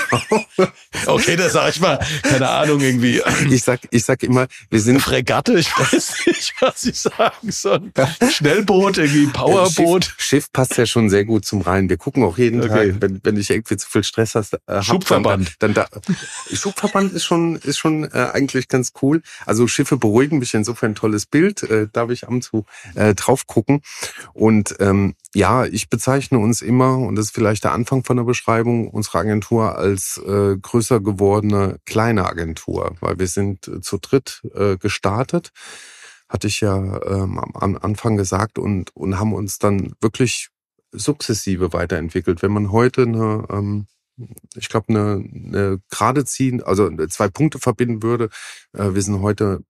[1.05, 3.21] okay, da sag ich mal, keine Ahnung, irgendwie.
[3.49, 4.99] Ich sag, ich sag immer, wir sind.
[4.99, 7.93] Fregatte, ich weiß nicht, was ich sagen soll.
[8.29, 10.03] Schnellboot, irgendwie Powerboot.
[10.03, 11.87] Schiff, Schiff, passt ja schon sehr gut zum Rhein.
[11.87, 12.91] Wir gucken auch jeden okay.
[12.91, 15.55] Tag, wenn, wenn ich irgendwie zu viel Stress hast, äh, Schubverband.
[15.59, 16.01] Dann, dann da,
[16.53, 19.21] Schubverband ist schon, ist schon äh, eigentlich ganz cool.
[19.45, 21.63] Also Schiffe beruhigen mich insofern ein tolles Bild.
[21.63, 23.81] Äh, darf ich am zu äh, drauf gucken.
[24.33, 28.23] Und ähm, ja, ich bezeichne uns immer, und das ist vielleicht der Anfang von der
[28.23, 34.41] Beschreibung, unsere Agentur als äh, größer gewordene kleine Agentur, weil wir sind äh, zu dritt
[34.53, 35.51] äh, gestartet,
[36.29, 40.49] hatte ich ja ähm, am Anfang gesagt, und, und haben uns dann wirklich
[40.91, 42.41] sukzessive weiterentwickelt.
[42.43, 43.87] Wenn man heute eine, ähm,
[44.55, 48.29] ich glaube, eine, eine gerade ziehen, also zwei Punkte verbinden würde,
[48.73, 49.63] äh, wir sind heute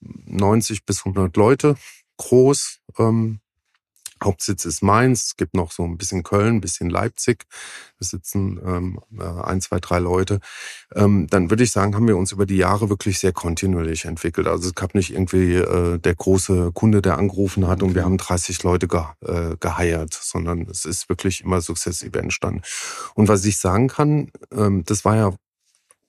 [0.00, 1.76] 90 bis 100 Leute
[2.16, 3.40] groß, ähm,
[4.24, 7.46] Hauptsitz ist Mainz, es gibt noch so ein bisschen Köln, ein bisschen Leipzig.
[7.98, 10.40] Da sitzen ähm, äh, ein, zwei, drei Leute.
[10.94, 14.46] Ähm, dann würde ich sagen, haben wir uns über die Jahre wirklich sehr kontinuierlich entwickelt.
[14.46, 17.88] Also es gab nicht irgendwie äh, der große Kunde, der angerufen hat okay.
[17.88, 22.62] und wir haben 30 Leute ge äh, geheiert, sondern es ist wirklich immer sukzessive entstanden.
[23.14, 25.32] Und was ich sagen kann, ähm, das war ja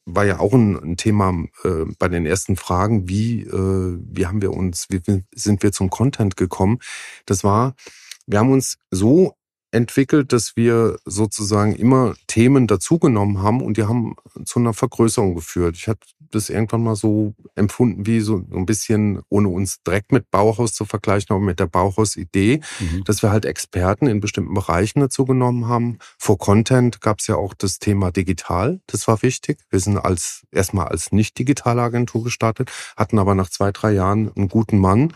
[0.06, 4.42] war ja auch ein, ein Thema äh, bei den ersten Fragen, wie, äh, wie haben
[4.42, 5.02] wir uns, wie
[5.34, 6.80] sind wir zum Content gekommen?
[7.26, 7.76] Das war
[8.26, 9.36] wir haben uns so
[9.74, 15.76] entwickelt, dass wir sozusagen immer Themen dazugenommen haben und die haben zu einer Vergrößerung geführt.
[15.76, 20.30] Ich hatte das irgendwann mal so empfunden wie so ein bisschen, ohne uns direkt mit
[20.30, 23.04] Bauhaus zu vergleichen, aber mit der Bauhaus-Idee, mhm.
[23.04, 25.98] dass wir halt Experten in bestimmten Bereichen dazu genommen haben.
[26.20, 29.60] Vor Content gab es ja auch das Thema digital, das war wichtig.
[29.70, 34.32] Wir sind als erstmal als nicht digitale Agentur gestartet, hatten aber nach zwei, drei Jahren
[34.36, 35.14] einen guten Mann,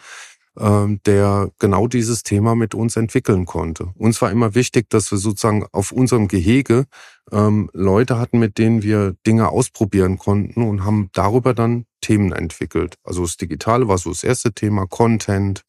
[0.59, 3.91] der genau dieses Thema mit uns entwickeln konnte.
[3.95, 6.85] Uns war immer wichtig, dass wir sozusagen auf unserem Gehege
[7.31, 12.95] ähm, Leute hatten, mit denen wir Dinge ausprobieren konnten und haben darüber dann Themen entwickelt.
[13.03, 15.63] Also das Digitale war so das erste Thema, Content.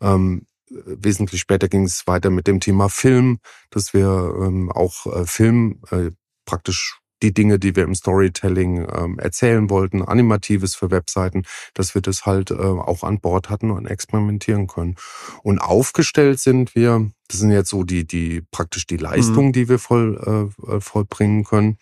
[0.00, 3.38] Ähm, wesentlich später ging es weiter mit dem Thema Film,
[3.70, 6.10] dass wir ähm, auch äh, Film äh,
[6.44, 12.02] praktisch die Dinge, die wir im Storytelling ähm, erzählen wollten, animatives für Webseiten, dass wir
[12.02, 14.96] das halt äh, auch an Bord hatten und experimentieren können.
[15.42, 19.52] Und aufgestellt sind wir, das sind jetzt so die, die praktisch die Leistungen, mhm.
[19.52, 21.78] die wir voll äh, äh, vollbringen können,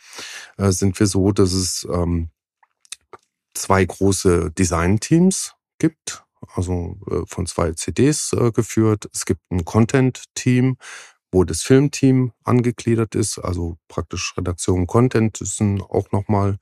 [0.57, 2.29] äh, sind wir so, dass es ähm,
[3.55, 9.09] zwei große Design-Teams gibt, also äh, von zwei CDs äh, geführt.
[9.13, 10.77] Es gibt ein Content-Team,
[11.35, 16.59] wo das Filmteam angegliedert ist, also praktisch Redaktion Content das sind auch nochmal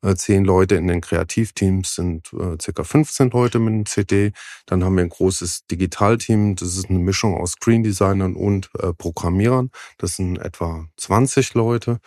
[0.00, 0.76] äh, zehn Leute.
[0.76, 4.32] In den Kreativteams sind äh, circa 15 Leute mit einem CD.
[4.64, 6.56] Dann haben wir ein großes Digitalteam.
[6.56, 9.70] Das ist eine Mischung aus Screen Designern und äh, Programmierern.
[9.98, 12.00] Das sind etwa 20 Leute.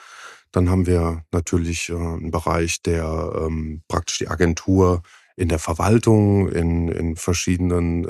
[0.52, 5.04] Dann haben wir natürlich einen Bereich, der ähm, praktisch die Agentur
[5.36, 8.08] in der Verwaltung in, in verschiedenen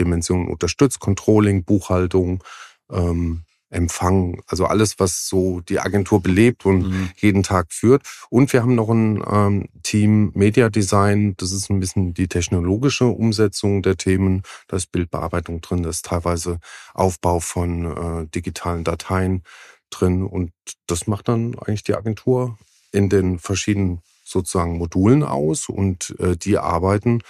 [0.00, 2.42] Dimensionen unterstützt, Controlling, Buchhaltung,
[2.90, 7.10] ähm, Empfang, also alles, was so die Agentur belebt und mhm.
[7.16, 8.02] jeden Tag führt.
[8.30, 13.06] Und wir haben noch ein ähm, Team Media Design, das ist ein bisschen die technologische
[13.06, 14.42] Umsetzung der Themen.
[14.68, 16.60] Da ist Bildbearbeitung drin, da ist teilweise
[16.94, 19.42] Aufbau von äh, digitalen Dateien
[19.90, 20.24] drin.
[20.24, 20.52] Und
[20.86, 22.58] das macht dann eigentlich die Agentur
[22.92, 27.22] in den verschiedenen sozusagen Modulen aus und äh, die arbeiten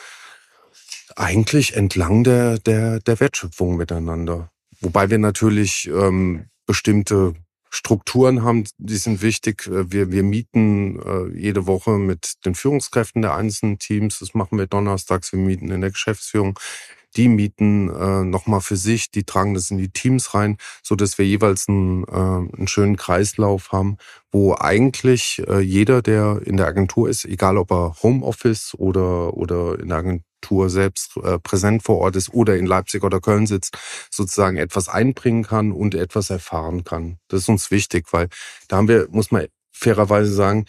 [1.15, 4.51] eigentlich entlang der, der, der Wertschöpfung miteinander.
[4.81, 7.35] Wobei wir natürlich ähm, bestimmte
[7.71, 9.67] Strukturen haben, die sind wichtig.
[9.67, 14.19] Äh, wir, wir mieten äh, jede Woche mit den Führungskräften der einzelnen Teams.
[14.19, 15.33] Das machen wir donnerstags.
[15.33, 16.59] Wir mieten in der Geschäftsführung.
[17.17, 21.17] Die mieten äh, nochmal für sich, die tragen das in die Teams rein, so dass
[21.17, 23.97] wir jeweils einen, äh, einen schönen Kreislauf haben,
[24.31, 29.79] wo eigentlich äh, jeder, der in der Agentur ist, egal ob er Homeoffice oder, oder
[29.79, 33.47] in der Agentur Tour selbst äh, präsent vor Ort ist oder in Leipzig oder Köln
[33.47, 33.77] sitzt,
[34.11, 37.19] sozusagen etwas einbringen kann und etwas erfahren kann.
[37.29, 38.29] Das ist uns wichtig, weil
[38.69, 40.67] da haben wir, muss man fairerweise sagen,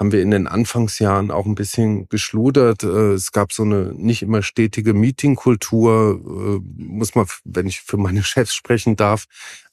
[0.00, 2.82] haben wir in den Anfangsjahren auch ein bisschen geschludert.
[2.82, 7.98] Äh, es gab so eine nicht immer stetige Meetingkultur, äh, muss man, wenn ich für
[7.98, 9.26] meine Chefs sprechen darf,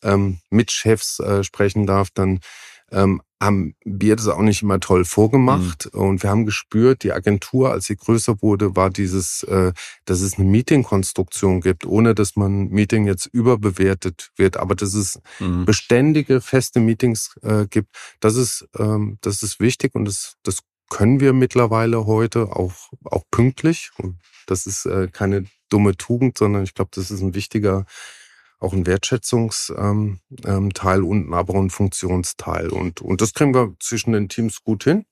[0.03, 2.41] ähm, mit Chefs äh, sprechen darf, dann
[2.91, 5.89] ähm, haben wir das auch nicht immer toll vorgemacht.
[5.93, 5.99] Mhm.
[5.99, 9.73] Und wir haben gespürt, die Agentur, als sie größer wurde, war dieses, äh,
[10.05, 15.19] dass es eine Meeting-Konstruktion gibt, ohne dass man Meeting jetzt überbewertet wird, aber dass es
[15.39, 15.65] mhm.
[15.65, 17.95] beständige, feste Meetings äh, gibt.
[18.19, 23.23] Das ist, ähm, das ist wichtig und das, das können wir mittlerweile heute auch, auch
[23.29, 23.91] pünktlich.
[24.47, 27.85] Das ist äh, keine dumme Tugend, sondern ich glaube, das ist ein wichtiger
[28.59, 30.71] auch ein Wertschätzungsteil ähm, ähm,
[31.05, 32.69] und aber auch ein Funktionsteil.
[32.69, 35.05] Und, und das kriegen wir zwischen den Teams gut hin.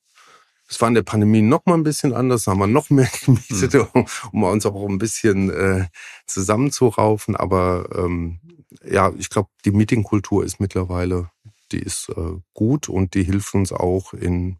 [0.68, 3.76] Es war in der Pandemie noch mal ein bisschen anders, haben wir noch mehr gemietet,
[3.94, 5.88] um, um uns auch ein bisschen äh,
[6.26, 7.36] zusammenzuraufen.
[7.36, 8.40] Aber ähm,
[8.84, 11.30] ja, ich glaube, die Meetingkultur ist mittlerweile,
[11.72, 14.58] die ist äh, gut und die hilft uns auch in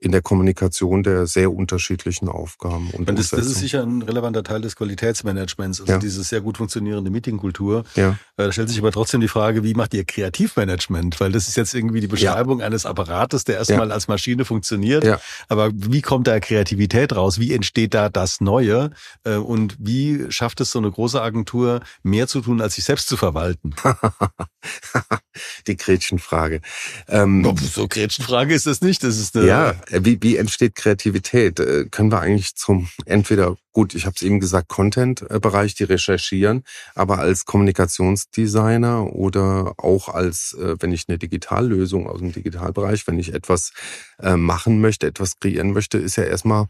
[0.00, 2.90] in der Kommunikation der sehr unterschiedlichen Aufgaben.
[2.92, 5.98] Und das, das, ist sicher ein relevanter Teil des Qualitätsmanagements, also ja.
[5.98, 7.84] diese sehr gut funktionierende Meetingkultur.
[7.96, 8.10] Ja.
[8.38, 11.20] Äh, da stellt sich aber trotzdem die Frage, wie macht ihr Kreativmanagement?
[11.20, 12.66] Weil das ist jetzt irgendwie die Beschreibung ja.
[12.66, 15.04] eines Apparates, der erstmal als Maschine funktioniert.
[15.04, 15.20] Ja.
[15.48, 17.38] Aber wie kommt da Kreativität raus?
[17.38, 18.90] Wie entsteht da das Neue?
[19.24, 23.06] Äh, und wie schafft es so eine große Agentur, mehr zu tun, als sich selbst
[23.06, 23.74] zu verwalten?
[25.66, 26.62] die Gretchenfrage.
[27.06, 29.04] Ähm, so Gretchenfrage ist das nicht.
[29.04, 31.60] Das ist eine ja, wie, wie entsteht Kreativität?
[31.60, 36.64] Äh, können wir eigentlich zum entweder gut, ich habe es eben gesagt, Content-Bereich, die recherchieren,
[36.94, 43.18] aber als Kommunikationsdesigner oder auch als, äh, wenn ich eine Digitallösung aus dem Digitalbereich, wenn
[43.18, 43.72] ich etwas
[44.22, 46.66] machen möchte, etwas kreieren möchte, ist ja erstmal,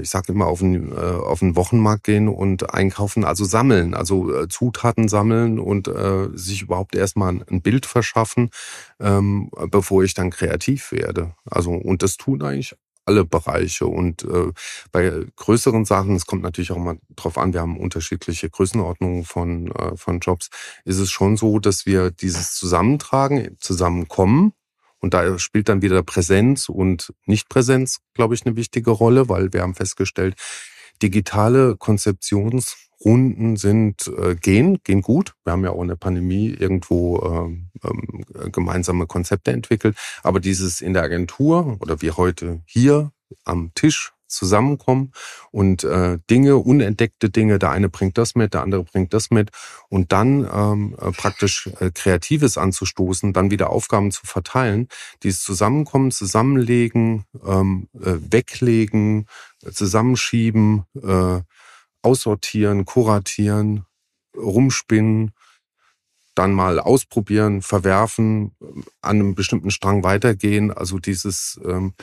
[0.00, 5.06] ich sage immer, auf den, auf den Wochenmarkt gehen und einkaufen, also sammeln, also Zutaten
[5.08, 5.88] sammeln und
[6.34, 8.50] sich überhaupt erstmal ein Bild verschaffen,
[8.98, 11.34] ähm, bevor ich dann kreativ werde.
[11.48, 13.86] Also, und das tun eigentlich alle Bereiche.
[13.86, 14.52] Und äh,
[14.90, 19.70] bei größeren Sachen, es kommt natürlich auch mal drauf an, wir haben unterschiedliche Größenordnungen von,
[19.72, 20.50] äh, von Jobs,
[20.84, 24.52] ist es schon so, dass wir dieses Zusammentragen, Zusammenkommen,
[25.02, 29.62] und da spielt dann wieder Präsenz und Nichtpräsenz, glaube ich, eine wichtige Rolle, weil wir
[29.62, 30.36] haben festgestellt,
[31.02, 35.34] digitale Konzeptions- Runden sind, äh, gehen, gehen gut.
[35.44, 37.70] Wir haben ja auch in der Pandemie irgendwo ähm,
[38.52, 39.96] gemeinsame Konzepte entwickelt.
[40.22, 43.12] Aber dieses in der Agentur oder wie heute hier
[43.44, 45.12] am Tisch zusammenkommen
[45.50, 49.50] und äh, Dinge, unentdeckte Dinge, der eine bringt das mit, der andere bringt das mit
[49.88, 54.88] und dann ähm, äh, praktisch äh, Kreatives anzustoßen, dann wieder Aufgaben zu verteilen,
[55.22, 59.26] dieses Zusammenkommen, zusammenlegen, ähm, äh, weglegen,
[59.70, 61.40] zusammenschieben, äh,
[62.02, 63.86] aussortieren, kuratieren,
[64.36, 65.32] rumspinnen,
[66.34, 68.52] dann mal ausprobieren, verwerfen,
[69.00, 70.72] an einem bestimmten Strang weitergehen.
[70.72, 71.94] Also dieses, ähm,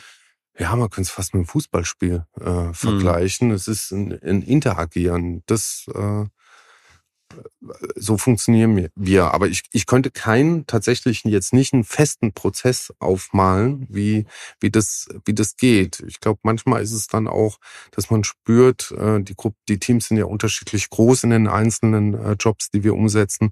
[0.60, 2.74] ja, man könnte es fast mit einem Fußballspiel äh, mhm.
[2.74, 3.48] vergleichen.
[3.48, 3.54] Mhm.
[3.54, 5.42] Es ist ein, ein Interagieren.
[5.46, 6.26] Das äh,
[7.96, 9.34] so funktionieren wir.
[9.34, 14.26] Aber ich, ich könnte keinen tatsächlichen jetzt nicht einen festen Prozess aufmalen, wie,
[14.60, 16.04] wie, das, wie das geht.
[16.08, 17.58] Ich glaube, manchmal ist es dann auch,
[17.92, 22.14] dass man spürt, äh, die Gruppe, die Teams sind ja unterschiedlich groß in den einzelnen
[22.14, 23.52] äh, Jobs, die wir umsetzen,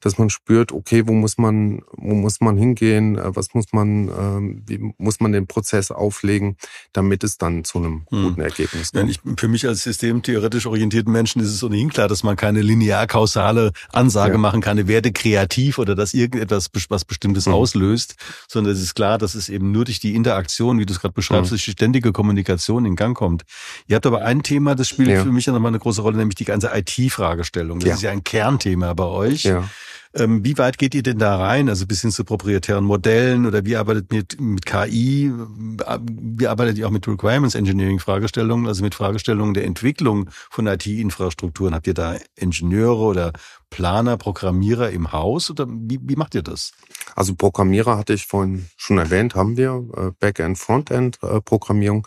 [0.00, 4.08] dass man spürt, okay, wo muss man, wo muss man hingehen, äh, was muss man,
[4.08, 6.56] ähm, wie muss man den Prozess auflegen,
[6.92, 8.22] damit es dann zu einem hm.
[8.22, 9.10] guten Ergebnis kommt.
[9.10, 13.06] Ich, für mich als systemtheoretisch orientierten Menschen ist es ohnehin klar, dass man keine linear
[13.18, 14.38] kausale Ansage ja.
[14.38, 17.54] machen kann, werde kreativ oder dass irgendetwas was Bestimmtes mhm.
[17.54, 18.14] auslöst,
[18.46, 21.14] sondern es ist klar, dass es eben nur durch die Interaktion, wie du es gerade
[21.14, 21.56] beschreibst, mhm.
[21.56, 23.42] durch die ständige Kommunikation in Gang kommt.
[23.88, 25.22] Ihr habt aber ein Thema, das spielt ja.
[25.22, 27.80] für mich ja nochmal eine große Rolle, nämlich die ganze IT-Fragestellung.
[27.80, 27.94] Das ja.
[27.94, 29.42] ist ja ein Kernthema bei euch.
[29.44, 29.68] Ja.
[30.14, 31.68] Ähm, wie weit geht ihr denn da rein?
[31.68, 35.32] Also bis hin zu proprietären Modellen oder wie arbeitet ihr mit, mit KI?
[35.32, 41.74] Wie arbeitet ihr auch mit Requirements Engineering Fragestellungen, also mit Fragestellungen der Entwicklung von IT-Infrastrukturen?
[41.74, 43.32] Habt ihr da Ingenieure oder
[43.70, 46.72] Planer, Programmierer im Haus oder wie, wie macht ihr das?
[47.14, 52.06] Also Programmierer hatte ich vorhin schon erwähnt, haben wir, äh, Backend, Frontend äh, Programmierung.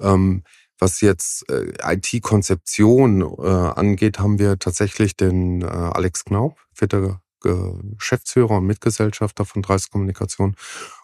[0.00, 0.42] Ähm,
[0.78, 9.44] was jetzt äh, IT-Konzeption angeht, haben wir tatsächlich den Alex Knaub, vierter Geschäftsführer und Mitgesellschafter
[9.44, 10.56] von Dreis Kommunikation.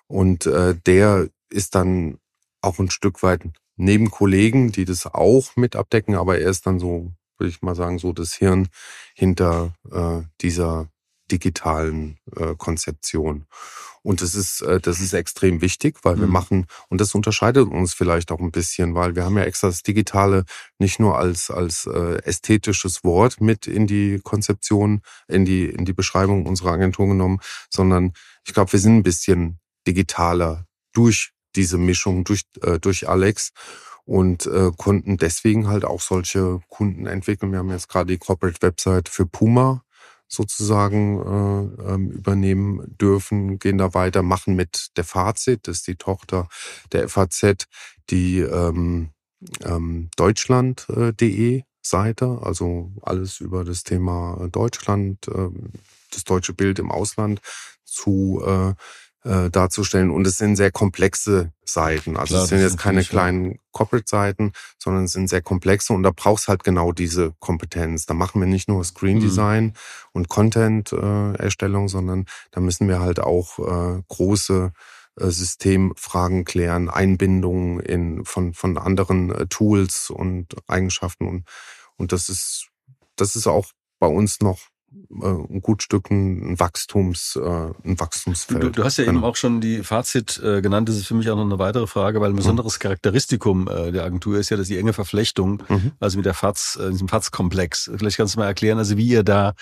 [0.07, 2.19] Und äh, der ist dann
[2.61, 3.43] auch ein Stück weit
[3.77, 7.77] neben Kollegen, die das auch mit abdecken, aber er ist dann so, würde ich mal
[7.77, 8.69] sagen, so das Hirn
[9.15, 10.89] hinter äh, dieser
[11.31, 13.47] digitalen äh, Konzeption.
[14.03, 16.21] Und das ist, äh, das ist extrem wichtig, weil mhm.
[16.21, 19.69] wir machen, und das unterscheidet uns vielleicht auch ein bisschen, weil wir haben ja extra
[19.69, 20.45] das Digitale
[20.79, 25.93] nicht nur als, als äh, ästhetisches Wort mit in die Konzeption, in die, in die
[25.93, 28.13] Beschreibung unserer Agentur genommen, sondern
[28.47, 33.51] ich glaube, wir sind ein bisschen digitaler durch diese Mischung, durch, äh, durch Alex
[34.05, 37.53] und äh, konnten deswegen halt auch solche Kunden entwickeln.
[37.53, 39.83] Wir haben jetzt gerade die Corporate Website für Puma
[40.29, 44.91] sozusagen äh, ähm, übernehmen dürfen, gehen da weiter, machen mit.
[44.97, 46.49] Der Fazit, das ist die Tochter
[46.93, 47.67] der FAZ,
[48.11, 49.11] die ähm,
[49.65, 55.49] ähm, Deutschland.de Seite, also alles über das Thema Deutschland, äh,
[56.13, 57.41] das deutsche Bild im Ausland
[57.85, 58.75] zu äh,
[59.29, 60.11] äh, darzustellen.
[60.11, 62.17] Und es sind sehr komplexe Seiten.
[62.17, 66.11] Also Klar, es sind jetzt keine kleinen Corporate-Seiten, sondern es sind sehr komplexe und da
[66.15, 68.07] brauchst halt genau diese Kompetenz.
[68.07, 69.21] Da machen wir nicht nur Screen mhm.
[69.21, 69.73] Design mhm.
[70.13, 74.73] und Content-Erstellung, äh, sondern da müssen wir halt auch äh, große
[75.21, 81.29] äh, Systemfragen klären, Einbindungen in, von, von anderen äh, Tools und Eigenschaften.
[81.29, 81.45] Und,
[81.97, 82.69] und das ist,
[83.17, 83.67] das ist auch
[83.99, 84.59] bei uns noch
[85.11, 87.41] ein gut Stück ein Wachstums, äh,
[87.85, 88.63] ein Wachstumsfeld.
[88.63, 89.19] Du, du hast ja genau.
[89.19, 90.89] eben auch schon die Fazit äh, genannt.
[90.89, 92.83] Das ist für mich auch noch eine weitere Frage, weil ein besonderes mhm.
[92.83, 95.93] Charakteristikum der Agentur ist ja, dass die enge Verflechtung, mhm.
[96.01, 97.91] also mit der FAZ, diesem FAZ-Komplex.
[97.97, 99.55] Vielleicht kannst du mal erklären, also wie ihr da,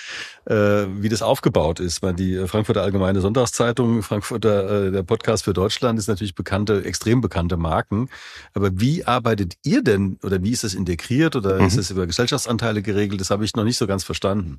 [0.44, 2.02] wie das aufgebaut ist.
[2.02, 7.56] Weil die Frankfurter Allgemeine Sonntagszeitung, Frankfurter, der Podcast für Deutschland ist natürlich bekannte, extrem bekannte
[7.56, 8.08] Marken.
[8.54, 11.66] Aber wie arbeitet ihr denn oder wie ist das integriert oder mhm.
[11.66, 13.20] ist das über Gesellschaftsanteile geregelt?
[13.20, 14.58] Das habe ich noch nicht so ganz verstanden.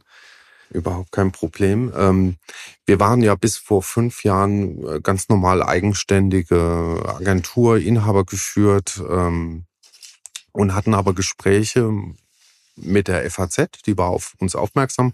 [0.70, 1.92] Überhaupt kein Problem.
[1.96, 2.38] Ähm,
[2.86, 9.66] wir waren ja bis vor fünf Jahren äh, ganz normal eigenständige Agentur, Inhaber geführt ähm,
[10.52, 11.92] und hatten aber Gespräche
[12.76, 15.14] mit der FAZ, die war auf uns aufmerksam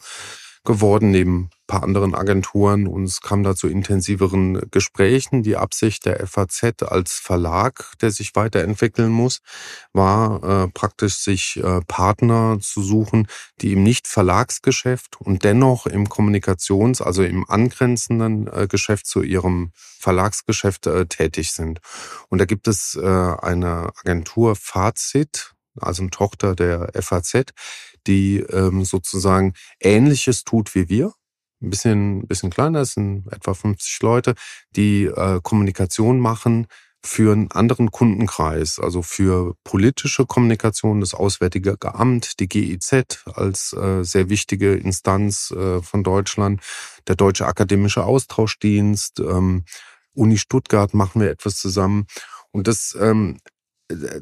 [0.63, 5.43] geworden, neben paar anderen Agenturen und es kam da zu intensiveren Gesprächen.
[5.43, 9.39] Die Absicht der FAZ als Verlag, der sich weiterentwickeln muss,
[9.93, 13.27] war äh, praktisch sich äh, Partner zu suchen,
[13.61, 20.87] die im Nicht-Verlagsgeschäft und dennoch im Kommunikations-, also im angrenzenden äh, Geschäft zu ihrem Verlagsgeschäft
[20.87, 21.79] äh, tätig sind.
[22.29, 27.53] Und da gibt es äh, eine Agentur Fazit, also eine Tochter der FAZ,
[28.07, 31.13] die ähm, sozusagen Ähnliches tut wie wir.
[31.61, 34.35] Ein bisschen, bisschen kleiner, es sind etwa 50 Leute,
[34.75, 36.67] die äh, Kommunikation machen
[37.05, 44.03] für einen anderen Kundenkreis, also für politische Kommunikation, das Auswärtige Amt, die GIZ als äh,
[44.03, 46.61] sehr wichtige Instanz äh, von Deutschland,
[47.07, 49.65] der Deutsche Akademische Austauschdienst, ähm,
[50.13, 52.05] Uni Stuttgart machen wir etwas zusammen.
[52.51, 53.49] Und das ähm, äh,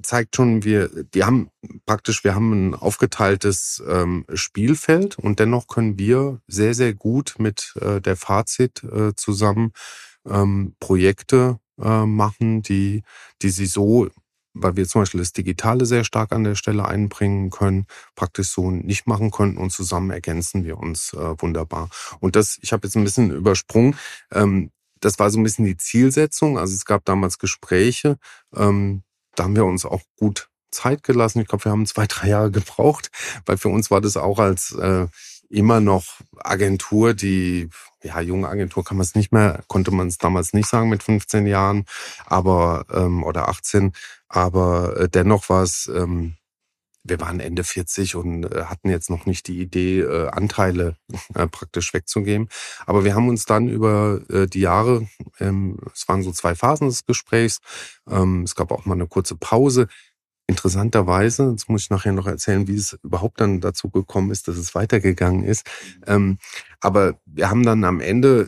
[0.01, 1.49] zeigt schon, wir, die haben
[1.85, 7.73] praktisch, wir haben ein aufgeteiltes ähm, Spielfeld und dennoch können wir sehr, sehr gut mit
[7.79, 9.71] äh, der Fazit äh, zusammen
[10.27, 13.03] ähm, Projekte äh, machen, die,
[13.41, 14.09] die sie so
[14.53, 18.71] weil wir zum Beispiel das Digitale sehr stark an der Stelle einbringen können, praktisch so
[18.71, 21.89] nicht machen konnten und zusammen ergänzen wir uns äh, wunderbar.
[22.19, 23.95] Und das, ich habe jetzt ein bisschen übersprungen,
[24.31, 26.57] ähm, das war so ein bisschen die Zielsetzung.
[26.57, 28.17] Also es gab damals Gespräche,
[28.55, 29.03] ähm,
[29.35, 31.41] da haben wir uns auch gut Zeit gelassen.
[31.41, 33.11] Ich glaube, wir haben zwei, drei Jahre gebraucht,
[33.45, 35.07] weil für uns war das auch als äh,
[35.49, 37.69] immer noch Agentur, die,
[38.01, 41.03] ja, junge Agentur kann man es nicht mehr, konnte man es damals nicht sagen mit
[41.03, 41.85] 15 Jahren,
[42.25, 43.91] aber ähm, oder 18,
[44.29, 46.35] aber äh, dennoch war es ähm,
[47.03, 50.97] wir waren Ende 40 und äh, hatten jetzt noch nicht die Idee, äh, Anteile
[51.35, 52.49] äh, praktisch wegzugeben.
[52.85, 55.07] Aber wir haben uns dann über die Jahre,
[55.39, 57.59] ähm, es waren so zwei Phasen des Gesprächs,
[58.09, 59.87] ähm, es gab auch mal eine kurze Pause.
[60.47, 64.57] Interessanterweise, jetzt muss ich nachher noch erzählen, wie es überhaupt dann dazu gekommen ist, dass
[64.57, 65.65] es weitergegangen ist.
[66.07, 66.39] Ähm,
[66.81, 68.47] aber wir haben dann am Ende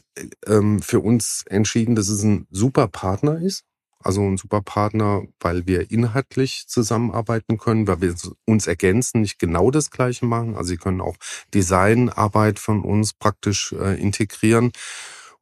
[0.82, 3.64] für uns entschieden, dass es ein super Partner ist
[4.04, 9.72] also ein super Partner, weil wir inhaltlich zusammenarbeiten können, weil wir uns ergänzen, nicht genau
[9.72, 10.56] das Gleiche machen.
[10.56, 11.16] Also sie können auch
[11.54, 14.72] Designarbeit von uns praktisch äh, integrieren.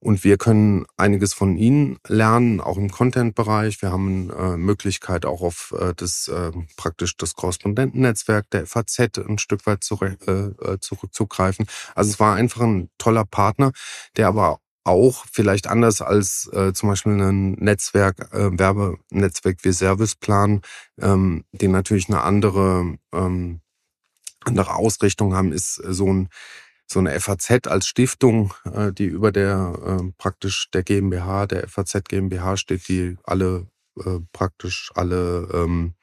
[0.04, 3.84] Und wir können einiges von Ihnen lernen, auch im Content-Bereich.
[3.84, 9.38] Wir haben äh, Möglichkeit auch auf äh, das äh, praktisch das Korrespondentennetzwerk der FAZ ein
[9.38, 11.68] Stück weit zurück, äh, äh, zurückzugreifen.
[11.94, 13.74] Also es war einfach ein toller Partner,
[14.18, 20.62] der aber auch vielleicht anders als äh, zum Beispiel ein Netzwerk, äh, Werbenetzwerk wie Serviceplan,
[21.00, 23.62] ähm, die natürlich eine andere, ähm,
[24.44, 26.30] andere Ausrichtung haben, ist so ein
[26.88, 32.04] so eine FAZ als Stiftung, äh, die über der äh, praktisch der GmbH, der FAZ
[32.10, 33.68] GmbH steht, die alle
[33.98, 35.94] äh, praktisch alle ähm,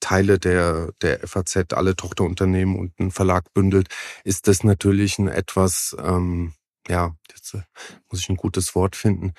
[0.00, 3.88] Teile der, der FAZ, alle Tochterunternehmen und einen Verlag bündelt,
[4.24, 6.54] ist das natürlich ein etwas ähm,
[6.88, 7.62] ja, jetzt äh,
[8.10, 9.32] muss ich ein gutes Wort finden.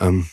[0.00, 0.28] Ähm,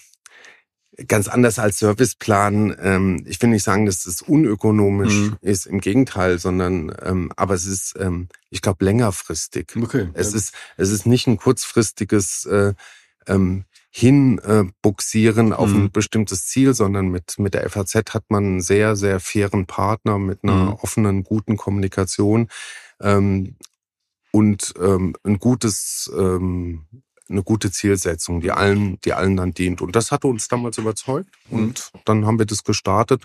[1.08, 2.76] ganz anders als Serviceplan.
[2.80, 5.38] Ähm, ich will nicht sagen, dass es unökonomisch mhm.
[5.42, 9.74] ist, im Gegenteil, sondern ähm, aber es ist, ähm, ich glaube, längerfristig.
[9.82, 10.10] Okay.
[10.14, 10.38] Es ja.
[10.38, 12.74] ist, es ist nicht ein kurzfristiges äh,
[13.28, 15.84] ähm, hinbuxieren äh, auf mhm.
[15.84, 20.18] ein bestimmtes Ziel, sondern mit, mit der FAZ hat man einen sehr, sehr fairen Partner
[20.18, 20.74] mit einer mhm.
[20.74, 22.48] offenen, guten Kommunikation.
[23.02, 23.56] Ähm,
[24.32, 26.86] und ähm, ein gutes, ähm,
[27.30, 29.82] eine gute Zielsetzung, die allen, die allen dann dient.
[29.82, 31.30] Und das hatte uns damals überzeugt.
[31.50, 31.60] Mhm.
[31.60, 33.24] Und dann haben wir das gestartet.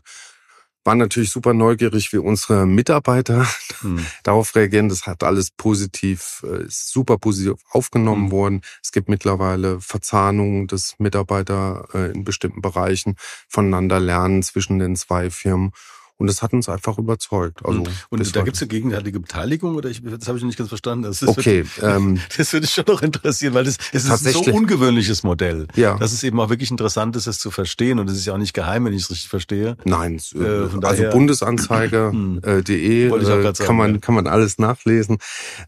[0.84, 3.46] Waren natürlich super neugierig, wie unsere Mitarbeiter
[3.82, 4.06] mhm.
[4.22, 4.88] darauf reagieren.
[4.88, 8.30] Das hat alles positiv, äh, ist super positiv aufgenommen mhm.
[8.30, 8.60] worden.
[8.82, 13.16] Es gibt mittlerweile Verzahnungen, dass Mitarbeiter äh, in bestimmten Bereichen
[13.48, 15.72] voneinander lernen zwischen den zwei Firmen.
[16.18, 17.60] Und das hat uns einfach überzeugt.
[17.64, 20.70] Also, und da gibt es eine gegenseitige Beteiligung oder ich, das habe ich nicht ganz
[20.70, 21.02] verstanden.
[21.02, 21.66] Das, das okay.
[21.76, 25.24] Würde, ähm, das würde ich schon noch interessieren, weil das, das ist ein so ungewöhnliches
[25.24, 25.66] Modell.
[25.76, 25.98] Ja.
[25.98, 28.38] Das ist eben auch wirklich interessant ist, es zu verstehen und es ist ja auch
[28.38, 29.76] nicht geheim, wenn ich es richtig verstehe.
[29.84, 33.46] Nein, äh, also daher, bundesanzeiger.de hm.
[33.46, 35.18] äh, kann man kann man alles nachlesen.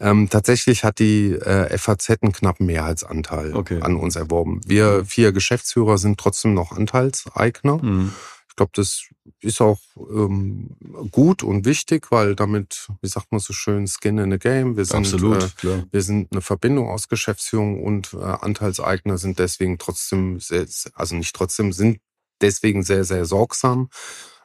[0.00, 3.80] Ähm, tatsächlich hat die äh, FAZ einen knappen Mehrheitsanteil okay.
[3.82, 4.62] an uns erworben.
[4.66, 7.82] Wir vier Geschäftsführer sind trotzdem noch Anteilseigner.
[7.82, 8.12] Hm
[8.58, 9.08] glaube, das
[9.40, 10.76] ist auch ähm,
[11.10, 14.76] gut und wichtig, weil damit, wie sagt man so schön, Skin in the Game.
[14.76, 19.78] Wir sind, Absolut, äh, wir sind eine Verbindung aus Geschäftsführung und äh, Anteilseigner sind deswegen
[19.78, 22.00] trotzdem, sehr, also nicht trotzdem, sind
[22.40, 23.88] deswegen sehr, sehr sorgsam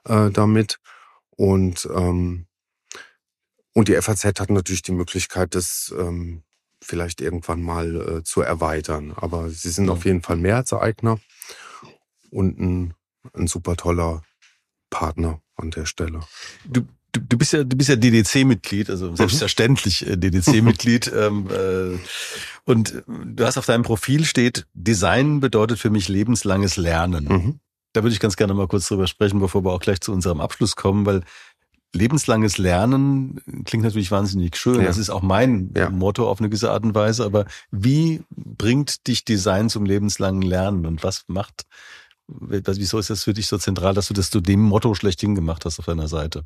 [0.05, 0.79] äh, damit.
[1.31, 2.45] Und, ähm,
[3.73, 6.43] und die FAZ hat natürlich die Möglichkeit, das ähm,
[6.81, 9.13] vielleicht irgendwann mal äh, zu erweitern.
[9.15, 9.93] Aber sie sind ja.
[9.93, 11.19] auf jeden Fall Mehrheitseigner
[12.29, 12.93] und ein
[13.33, 14.23] ein super toller
[14.89, 16.21] Partner an der Stelle.
[16.65, 16.81] Du,
[17.11, 19.15] du, du bist ja, du bist ja DDC-Mitglied, also mhm.
[19.15, 21.11] selbstverständlich äh, DDC-Mitglied.
[21.15, 21.97] ähm, äh,
[22.65, 27.25] und du hast auf deinem Profil steht, Design bedeutet für mich lebenslanges Lernen.
[27.25, 27.59] Mhm.
[27.93, 30.41] Da würde ich ganz gerne mal kurz drüber sprechen, bevor wir auch gleich zu unserem
[30.41, 31.21] Abschluss kommen, weil
[31.93, 34.81] lebenslanges Lernen klingt natürlich wahnsinnig schön.
[34.81, 34.87] Ja.
[34.87, 35.89] Das ist auch mein ja.
[35.89, 37.23] Motto auf eine gewisse Art und Weise.
[37.23, 41.65] Aber wie bringt dich Design zum lebenslangen Lernen und was macht
[42.39, 45.65] Wieso ist das für dich so zentral, dass du das zu dem Motto schlechthin gemacht
[45.65, 46.45] hast auf deiner Seite?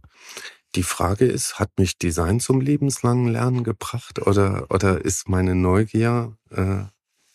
[0.75, 6.37] Die Frage ist, hat mich Design zum lebenslangen Lernen gebracht oder, oder ist meine Neugier
[6.51, 6.83] äh,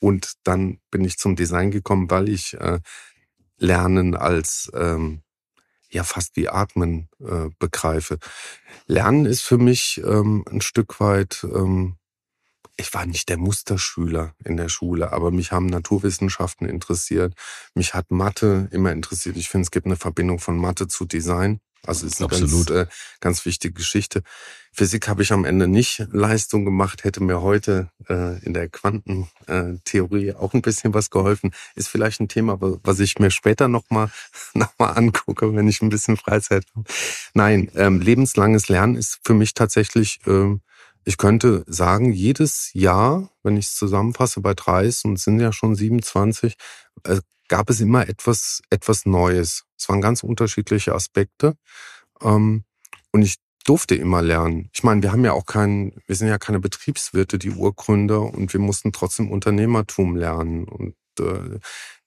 [0.00, 2.80] und dann bin ich zum Design gekommen, weil ich äh,
[3.58, 5.22] Lernen als ähm,
[5.90, 8.18] ja fast wie Atmen äh, begreife.
[8.86, 11.96] Lernen ist für mich ähm, ein Stück weit ähm,
[12.76, 17.34] ich war nicht der Musterschüler in der Schule, aber mich haben Naturwissenschaften interessiert.
[17.74, 19.36] Mich hat Mathe immer interessiert.
[19.36, 21.60] Ich finde, es gibt eine Verbindung von Mathe zu Design.
[21.84, 22.68] Also ist eine Absolut.
[22.68, 24.22] ganz, äh, ganz wichtige Geschichte.
[24.72, 30.28] Physik habe ich am Ende nicht Leistung gemacht, hätte mir heute äh, in der Quantentheorie
[30.28, 31.52] äh, auch ein bisschen was geholfen.
[31.74, 34.10] Ist vielleicht ein Thema, was ich mir später nochmal
[34.54, 36.86] noch mal angucke, wenn ich ein bisschen Freizeit habe.
[37.34, 40.60] Nein, ähm, lebenslanges Lernen ist für mich tatsächlich, ähm,
[41.04, 45.52] ich könnte sagen, jedes Jahr, wenn ich es zusammenfasse bei 30 und es sind ja
[45.52, 46.56] schon 27,
[47.04, 49.64] äh, gab es immer etwas, etwas Neues.
[49.78, 51.56] Es waren ganz unterschiedliche Aspekte.
[52.22, 52.64] Ähm,
[53.12, 54.70] und ich durfte immer lernen.
[54.72, 58.52] Ich meine, wir haben ja auch keinen, wir sind ja keine Betriebswirte, die Urgründer, und
[58.52, 60.64] wir mussten trotzdem Unternehmertum lernen.
[60.64, 61.58] Und äh,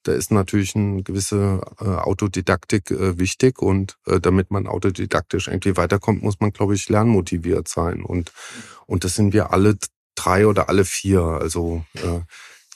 [0.06, 5.78] da ist natürlich eine gewisse äh, Autodidaktik äh, wichtig und äh, damit man autodidaktisch irgendwie
[5.78, 8.04] weiterkommt, muss man, glaube ich, lernmotiviert sein.
[8.04, 8.32] Und,
[8.86, 9.78] und das sind wir alle
[10.16, 11.22] drei oder alle vier.
[11.22, 12.22] Also äh,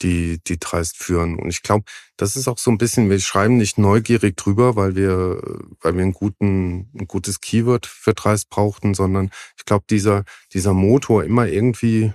[0.02, 1.38] die, die Dreist führen.
[1.38, 1.86] Und ich glaube,
[2.18, 5.42] das ist auch so ein bisschen, wir schreiben nicht neugierig drüber, weil wir,
[5.82, 10.24] weil wir einen guten, ein gutes Keyword für Dreist brauchten, sondern ich glaube, dieser,
[10.54, 12.14] dieser Motor immer irgendwie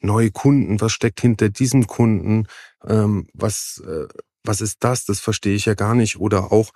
[0.00, 2.46] neue Kunden, was steckt hinter diesem Kunden,
[2.86, 4.06] ähm, was, äh,
[4.44, 5.04] was ist das?
[5.06, 6.18] Das verstehe ich ja gar nicht.
[6.18, 6.70] Oder auch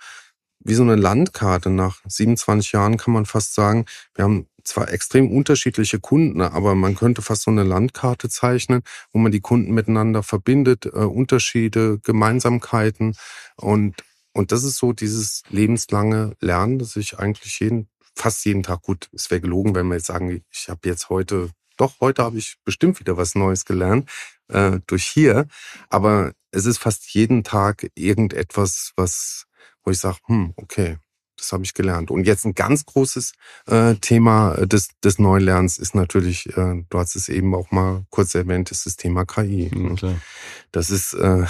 [0.59, 5.31] wie so eine Landkarte nach 27 Jahren kann man fast sagen, wir haben zwar extrem
[5.31, 10.21] unterschiedliche Kunden, aber man könnte fast so eine Landkarte zeichnen, wo man die Kunden miteinander
[10.21, 13.15] verbindet, äh, Unterschiede, Gemeinsamkeiten
[13.55, 13.95] und
[14.33, 19.09] und das ist so dieses lebenslange Lernen, das ich eigentlich jeden, fast jeden Tag gut,
[19.11, 21.49] es wäre gelogen, wenn wir jetzt sagen, ich habe jetzt heute,
[21.79, 24.09] doch, heute habe ich bestimmt wieder was Neues gelernt
[24.49, 25.47] äh, durch hier,
[25.89, 29.45] aber es ist fast jeden Tag irgendetwas, was,
[29.83, 30.97] wo ich sage, hm, okay,
[31.37, 32.11] das habe ich gelernt.
[32.11, 33.33] Und jetzt ein ganz großes
[33.67, 38.35] äh, Thema des, des Neulernens ist natürlich, äh, du hast es eben auch mal kurz
[38.35, 39.71] erwähnt, ist das Thema KI.
[39.73, 40.21] Ja, ne?
[40.71, 41.45] das ist, äh,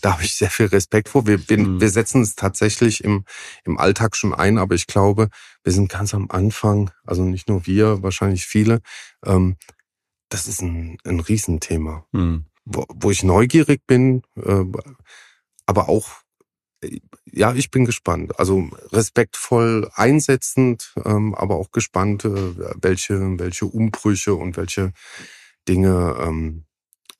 [0.00, 1.26] da habe ich sehr viel Respekt vor.
[1.26, 1.80] Wir, wir, mhm.
[1.80, 3.24] wir setzen es tatsächlich im,
[3.64, 5.28] im Alltag schon ein, aber ich glaube,
[5.62, 8.80] wir sind ganz am Anfang, also nicht nur wir, wahrscheinlich viele.
[9.24, 9.56] Ähm,
[10.28, 12.46] das ist ein, ein Riesenthema, mhm.
[12.64, 14.64] wo, wo ich neugierig bin, äh,
[15.66, 16.24] aber auch
[17.32, 18.38] ja, ich bin gespannt.
[18.38, 24.92] Also respektvoll einsetzend, ähm, aber auch gespannt, äh, welche, welche Umbrüche und welche
[25.68, 26.64] Dinge ähm,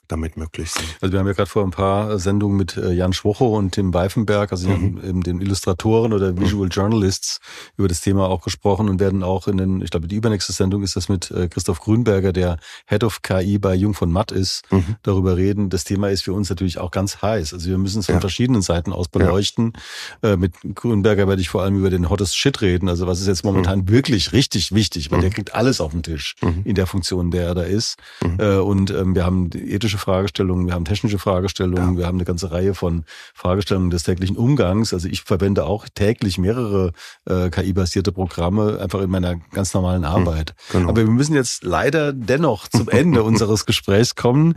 [0.08, 0.84] damit möglich sind.
[1.00, 3.94] Also wir haben ja gerade vor ein paar Sendungen mit äh, Jan Schwocho und Tim
[3.94, 5.00] Weifenberg, also mhm.
[5.02, 6.40] eben den Illustratoren oder mhm.
[6.40, 7.40] Visual Journalists,
[7.76, 10.82] über das Thema auch gesprochen und werden auch in den, ich glaube, die übernächste Sendung
[10.82, 14.62] ist das mit äh, Christoph Grünberger, der Head of KI bei Jung von Matt ist,
[14.70, 14.96] mhm.
[15.02, 15.70] darüber reden.
[15.70, 17.54] Das Thema ist für uns natürlich auch ganz heiß.
[17.54, 18.20] Also wir müssen es von ja.
[18.20, 19.72] verschiedenen Seiten aus beleuchten.
[20.22, 20.32] Ja.
[20.32, 22.88] Äh, mit Grünberger werde ich vor allem über den Hottest Shit reden.
[22.88, 23.88] Also was ist jetzt momentan mhm.
[23.88, 25.34] wirklich richtig wichtig, weil der mhm.
[25.34, 26.62] kriegt alles auf den Tisch mhm.
[26.64, 27.96] in der Funktion, der er da ist.
[28.22, 31.98] Und ähm, wir haben die ethische Fragestellungen, wir haben technische Fragestellungen, ja.
[31.98, 34.92] wir haben eine ganze Reihe von Fragestellungen des täglichen Umgangs.
[34.92, 36.92] Also ich verwende auch täglich mehrere
[37.26, 40.54] äh, KI-basierte Programme einfach in meiner ganz normalen hm, Arbeit.
[40.72, 40.88] Genau.
[40.88, 44.54] Aber wir müssen jetzt leider dennoch zum Ende unseres Gesprächs kommen.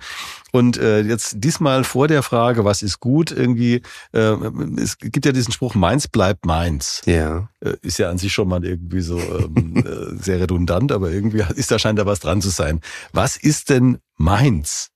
[0.52, 3.82] Und äh, jetzt diesmal vor der Frage, was ist gut, irgendwie,
[4.14, 4.36] äh,
[4.82, 7.02] es gibt ja diesen Spruch, meins bleibt meins.
[7.06, 7.50] Ja.
[7.60, 11.44] Äh, ist ja an sich schon mal irgendwie so ähm, äh, sehr redundant, aber irgendwie
[11.56, 12.80] ist da scheint da was dran zu sein.
[13.12, 14.92] Was ist denn meins?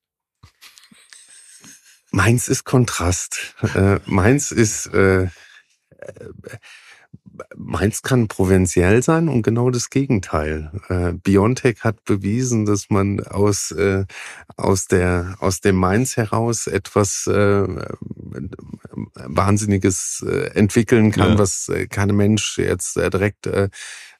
[2.12, 3.55] Meins ist Kontrast.
[3.74, 5.30] Äh, meins ist, äh,
[7.55, 10.72] meins kann provinziell sein und genau das Gegenteil.
[10.89, 14.05] Äh, Biontech hat bewiesen, dass man aus, äh,
[14.57, 17.66] aus, der, aus dem Mainz heraus etwas äh,
[19.16, 21.39] Wahnsinniges äh, entwickeln kann, ja.
[21.39, 23.70] was äh, kein Mensch jetzt äh, direkt äh,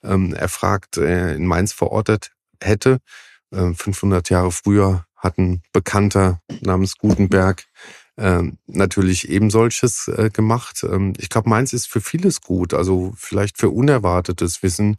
[0.02, 2.32] ähm, erfragt äh, in Mainz verortet
[2.62, 3.00] hätte.
[3.52, 7.66] Äh, 500 Jahre früher hat ein Bekannter namens Gutenberg
[8.18, 10.84] ähm, natürlich eben solches äh, gemacht.
[10.84, 14.62] Ähm, ich glaube, Mainz ist für vieles gut, also vielleicht für Unerwartetes.
[14.62, 14.98] Wir sind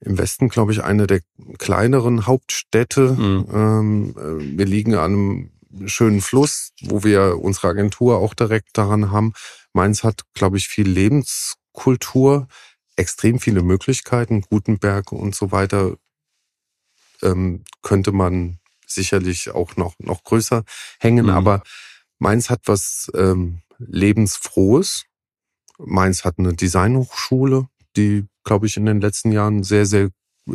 [0.00, 1.20] im Westen, glaube ich, eine der
[1.58, 3.12] kleineren Hauptstädte.
[3.12, 3.46] Mhm.
[3.52, 5.50] Ähm, äh, wir liegen an einem
[5.86, 9.32] schönen Fluss, wo wir unsere Agentur auch direkt daran haben.
[9.72, 12.48] Mainz hat, glaube ich, viel Lebenskultur,
[12.96, 15.96] extrem viele Möglichkeiten, Gutenberg und so weiter
[17.22, 18.58] ähm, könnte man
[18.94, 20.64] sicherlich auch noch, noch größer
[21.00, 21.26] hängen.
[21.26, 21.32] Mhm.
[21.32, 21.62] Aber
[22.18, 25.04] Mainz hat was ähm, Lebensfrohes.
[25.78, 27.66] Mainz hat eine Designhochschule,
[27.96, 30.10] die, glaube ich, in den letzten Jahren sehr, sehr,
[30.48, 30.52] äh,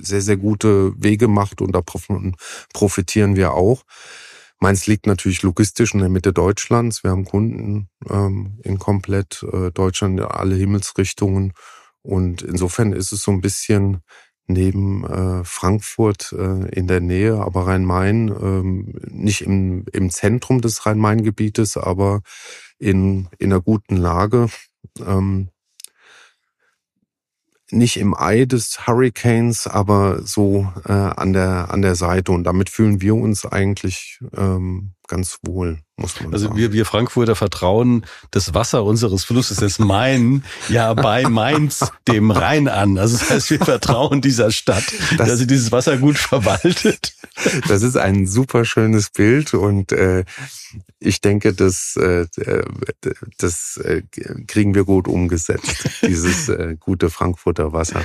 [0.00, 1.82] sehr, sehr gute Wege macht und da
[2.72, 3.84] profitieren wir auch.
[4.60, 7.04] Mainz liegt natürlich logistisch in der Mitte Deutschlands.
[7.04, 11.52] Wir haben Kunden ähm, in komplett äh, Deutschland, alle Himmelsrichtungen.
[12.02, 14.02] Und insofern ist es so ein bisschen
[14.48, 20.84] neben äh, Frankfurt äh, in der Nähe, aber Rhein-Main, ähm, nicht im, im Zentrum des
[20.86, 22.22] Rhein-Main-Gebietes, aber
[22.78, 24.48] in, in einer guten Lage.
[25.06, 25.50] Ähm,
[27.70, 32.70] nicht im Ei des Hurricanes, aber so äh, an der an der Seite und damit
[32.70, 36.52] fühlen wir uns eigentlich ähm, ganz wohl, muss man also sagen.
[36.52, 42.30] Also wir, wir Frankfurter vertrauen das Wasser unseres Flusses, des Main, ja bei Mainz, dem
[42.30, 42.98] Rhein an.
[42.98, 44.84] Also das heißt, wir vertrauen dieser Stadt,
[45.16, 47.14] das, dass sie dieses Wasser gut verwaltet.
[47.68, 50.24] Das ist ein super schönes Bild und äh,
[50.98, 52.26] ich denke, das, äh,
[53.38, 54.02] das äh,
[54.46, 58.04] kriegen wir gut umgesetzt, dieses äh, gute Frankfurter Wasser.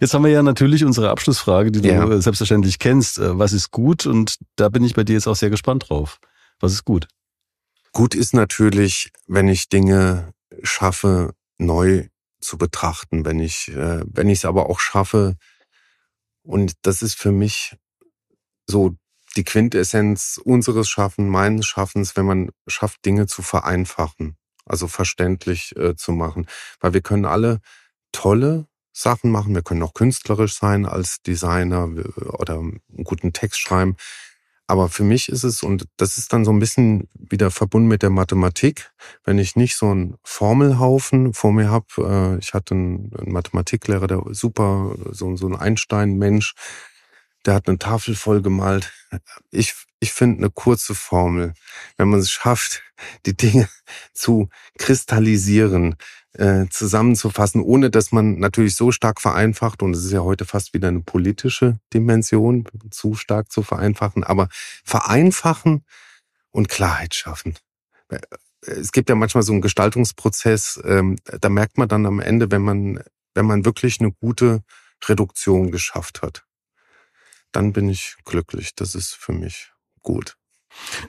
[0.00, 2.20] Jetzt haben wir ja natürlich unsere Abschlussfrage, die du ja.
[2.20, 3.18] selbstverständlich kennst.
[3.18, 4.06] Äh, was ist gut?
[4.06, 6.18] Und da bin ich bei dir jetzt auch sehr gespannt drauf.
[6.60, 7.06] Was ist gut?
[7.92, 10.32] Gut ist natürlich, wenn ich Dinge
[10.62, 12.08] schaffe, neu
[12.40, 15.36] zu betrachten, wenn ich, äh, wenn ich es aber auch schaffe,
[16.42, 17.76] und das ist für mich
[18.68, 18.96] so
[19.36, 25.96] die Quintessenz unseres Schaffens, meines Schaffens, wenn man schafft, Dinge zu vereinfachen, also verständlich äh,
[25.96, 26.46] zu machen.
[26.80, 27.60] Weil wir können alle
[28.12, 31.88] tolle Sachen machen, wir können auch künstlerisch sein als Designer
[32.38, 33.96] oder einen guten Text schreiben.
[34.70, 38.02] Aber für mich ist es, und das ist dann so ein bisschen wieder verbunden mit
[38.02, 38.92] der Mathematik,
[39.24, 41.86] wenn ich nicht so einen Formelhaufen vor mir habe,
[42.36, 46.54] äh, ich hatte einen, Mathematiklehrer, der super, so, so ein Einstein-Mensch,
[47.48, 48.92] der hat eine Tafel voll gemalt.
[49.50, 51.54] Ich, ich finde eine kurze Formel,
[51.96, 52.82] wenn man es schafft,
[53.24, 53.70] die Dinge
[54.12, 55.96] zu kristallisieren,
[56.34, 60.74] äh, zusammenzufassen, ohne dass man natürlich so stark vereinfacht, und es ist ja heute fast
[60.74, 64.50] wieder eine politische Dimension, zu stark zu vereinfachen, aber
[64.84, 65.86] vereinfachen
[66.50, 67.54] und Klarheit schaffen.
[68.60, 72.62] Es gibt ja manchmal so einen Gestaltungsprozess, ähm, da merkt man dann am Ende, wenn
[72.62, 74.62] man, wenn man wirklich eine gute
[75.06, 76.44] Reduktion geschafft hat,
[77.52, 78.74] dann bin ich glücklich.
[78.74, 79.72] Das ist für mich
[80.02, 80.36] gut.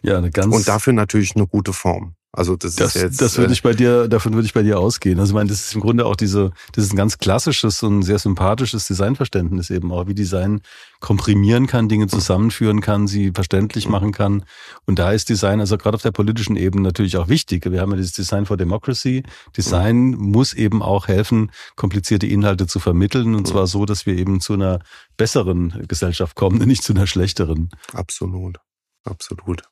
[0.02, 0.54] Ja, eine ganz.
[0.56, 2.16] Und dafür natürlich eine gute Form.
[2.32, 3.22] Also das, das ist jetzt.
[3.22, 5.20] Das würde äh, ich bei dir, davon würde ich bei dir ausgehen.
[5.20, 8.04] Also ich meine, das ist im Grunde auch diese, das ist ein ganz klassisches und
[8.04, 10.62] sehr sympathisches Designverständnis eben auch, wie Design
[11.00, 13.92] komprimieren kann, Dinge zusammenführen kann, sie verständlich mhm.
[13.94, 14.46] machen kann.
[14.86, 17.66] Und da ist Design, also gerade auf der politischen Ebene natürlich auch wichtig.
[17.66, 19.24] Wir haben ja dieses Design for Democracy.
[19.58, 20.32] Design mhm.
[20.32, 23.46] muss eben auch helfen, komplizierte Inhalte zu vermitteln und mhm.
[23.46, 24.80] zwar so, dass wir eben zu einer
[25.18, 27.70] besseren Gesellschaft kommen, nicht zu einer schlechteren.
[27.94, 28.58] Absolut.
[29.04, 29.64] Absolut.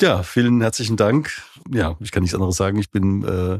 [0.00, 1.30] Ja, vielen herzlichen Dank.
[1.70, 2.78] Ja, ich kann nichts anderes sagen.
[2.78, 3.58] Ich bin äh,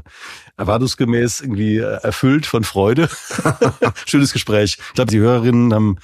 [0.57, 3.09] erwartungsgemäß irgendwie äh, erfüllt von Freude.
[4.07, 4.79] Schönes Gespräch.
[4.89, 5.99] Ich glaube, die Hörerinnen haben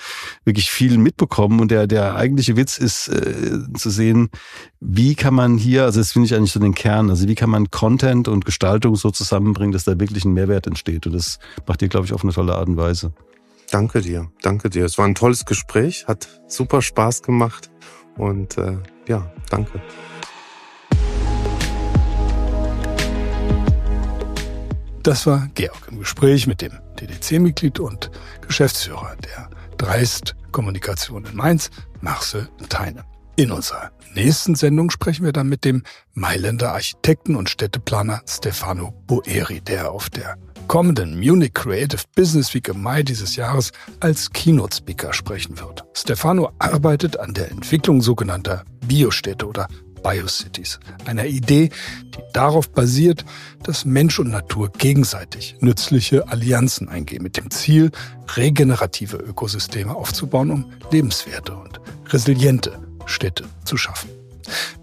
[0.45, 4.31] wirklich viel mitbekommen und der, der eigentliche Witz ist äh, zu sehen,
[4.81, 7.51] wie kann man hier, also das finde ich eigentlich so den Kern, also wie kann
[7.51, 11.07] man Content und Gestaltung so zusammenbringen, dass da wirklich ein Mehrwert entsteht.
[11.07, 13.13] Und das macht ihr, glaube ich, auf eine tolle Art und Weise.
[13.71, 14.85] Danke dir, danke dir.
[14.85, 17.71] Es war ein tolles Gespräch, hat super Spaß gemacht
[18.17, 19.81] und äh, ja, danke.
[25.09, 28.11] Das war Georg im Gespräch mit dem DDC-Mitglied und
[28.47, 29.49] Geschäftsführer der
[29.79, 31.71] Dreist Kommunikation in Mainz,
[32.03, 33.05] Marcel Teine.
[33.37, 35.83] In unserer nächsten Sendung sprechen wir dann mit dem
[36.13, 40.37] Mailänder Architekten und Städteplaner Stefano Boeri, der auf der
[40.67, 45.85] kommenden Munich Creative Business Week im Mai dieses Jahres als Keynote-Speaker sprechen wird.
[45.95, 49.69] Stefano arbeitet an der Entwicklung sogenannter Biostädte oder
[49.99, 51.71] Biocities, einer Idee,
[52.05, 53.25] die darauf basiert,
[53.63, 57.91] dass Mensch und Natur gegenseitig nützliche Allianzen eingehen, mit dem Ziel,
[58.37, 64.11] regenerative Ökosysteme aufzubauen, um lebenswerte und resiliente Städte zu schaffen.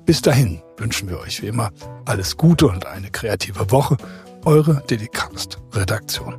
[0.06, 1.72] Bis dahin wünschen wir euch wie immer
[2.06, 3.98] alles Gute und eine kreative Woche.
[4.46, 6.36] Eure Dedicast Redaktion.